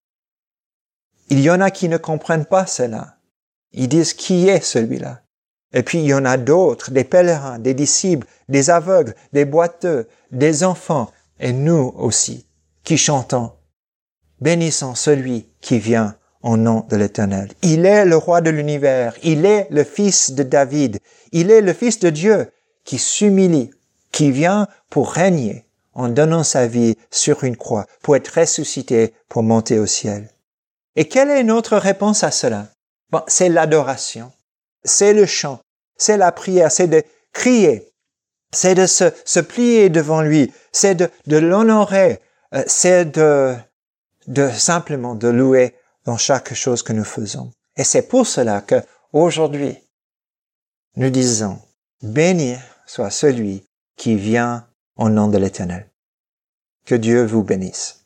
Il 1.30 1.40
y 1.40 1.48
en 1.48 1.62
a 1.62 1.70
qui 1.70 1.88
ne 1.88 1.96
comprennent 1.96 2.44
pas 2.44 2.66
cela. 2.66 3.16
Ils 3.72 3.88
disent 3.88 4.12
qui 4.12 4.46
est 4.50 4.60
celui-là? 4.60 5.22
Et 5.72 5.82
puis 5.82 6.00
il 6.00 6.04
y 6.04 6.12
en 6.12 6.26
a 6.26 6.36
d'autres, 6.36 6.90
des 6.90 7.04
pèlerins, 7.04 7.58
des 7.58 7.72
disciples, 7.72 8.26
des 8.50 8.68
aveugles, 8.68 9.14
des 9.32 9.46
boiteux, 9.46 10.06
des 10.32 10.64
enfants, 10.64 11.10
et 11.40 11.54
nous 11.54 11.94
aussi, 11.96 12.46
qui 12.84 12.98
chantons 12.98 13.52
bénissons 14.42 14.94
celui 14.94 15.48
qui 15.62 15.78
vient 15.78 16.14
au 16.42 16.58
nom 16.58 16.84
de 16.90 16.96
l'Éternel. 16.96 17.52
Il 17.62 17.86
est 17.86 18.04
le 18.04 18.18
roi 18.18 18.42
de 18.42 18.50
l'univers, 18.50 19.14
il 19.22 19.46
est 19.46 19.66
le 19.70 19.82
fils 19.82 20.32
de 20.32 20.42
David, 20.42 20.98
il 21.32 21.50
est 21.50 21.62
le 21.62 21.72
fils 21.72 22.00
de 22.00 22.10
Dieu 22.10 22.50
qui 22.84 22.98
s'humilie, 22.98 23.70
qui 24.16 24.30
vient 24.30 24.66
pour 24.88 25.12
régner 25.12 25.66
en 25.92 26.08
donnant 26.08 26.42
sa 26.42 26.66
vie 26.66 26.96
sur 27.10 27.44
une 27.44 27.58
croix, 27.58 27.84
pour 28.00 28.16
être 28.16 28.40
ressuscité, 28.40 29.12
pour 29.28 29.42
monter 29.42 29.78
au 29.78 29.84
ciel. 29.84 30.30
Et 30.94 31.06
quelle 31.06 31.28
est 31.28 31.44
notre 31.44 31.76
réponse 31.76 32.24
à 32.24 32.30
cela? 32.30 32.68
Bon, 33.10 33.20
C'est 33.26 33.50
l'adoration, 33.50 34.32
c'est 34.84 35.12
le 35.12 35.26
chant, 35.26 35.60
c'est 35.98 36.16
la 36.16 36.32
prière, 36.32 36.72
c'est 36.72 36.86
de 36.86 37.04
crier, 37.34 37.92
c'est 38.54 38.74
de 38.74 38.86
se, 38.86 39.12
se, 39.26 39.40
plier 39.40 39.90
devant 39.90 40.22
lui, 40.22 40.50
c'est 40.72 40.94
de, 40.94 41.10
de 41.26 41.36
l'honorer, 41.36 42.22
euh, 42.54 42.64
c'est 42.66 43.04
de, 43.04 43.54
de 44.28 44.48
simplement 44.48 45.14
de 45.14 45.28
louer 45.28 45.74
dans 46.06 46.16
chaque 46.16 46.54
chose 46.54 46.82
que 46.82 46.94
nous 46.94 47.04
faisons. 47.04 47.50
Et 47.76 47.84
c'est 47.84 48.08
pour 48.08 48.26
cela 48.26 48.62
que 48.62 48.76
aujourd'hui, 49.12 49.76
nous 50.96 51.10
disons, 51.10 51.58
béni 52.00 52.56
soit 52.86 53.10
celui 53.10 53.66
qui 53.96 54.16
vient 54.16 54.68
au 54.96 55.08
nom 55.08 55.28
de 55.28 55.38
l'Éternel. 55.38 55.90
Que 56.84 56.94
Dieu 56.94 57.24
vous 57.24 57.42
bénisse. 57.42 58.05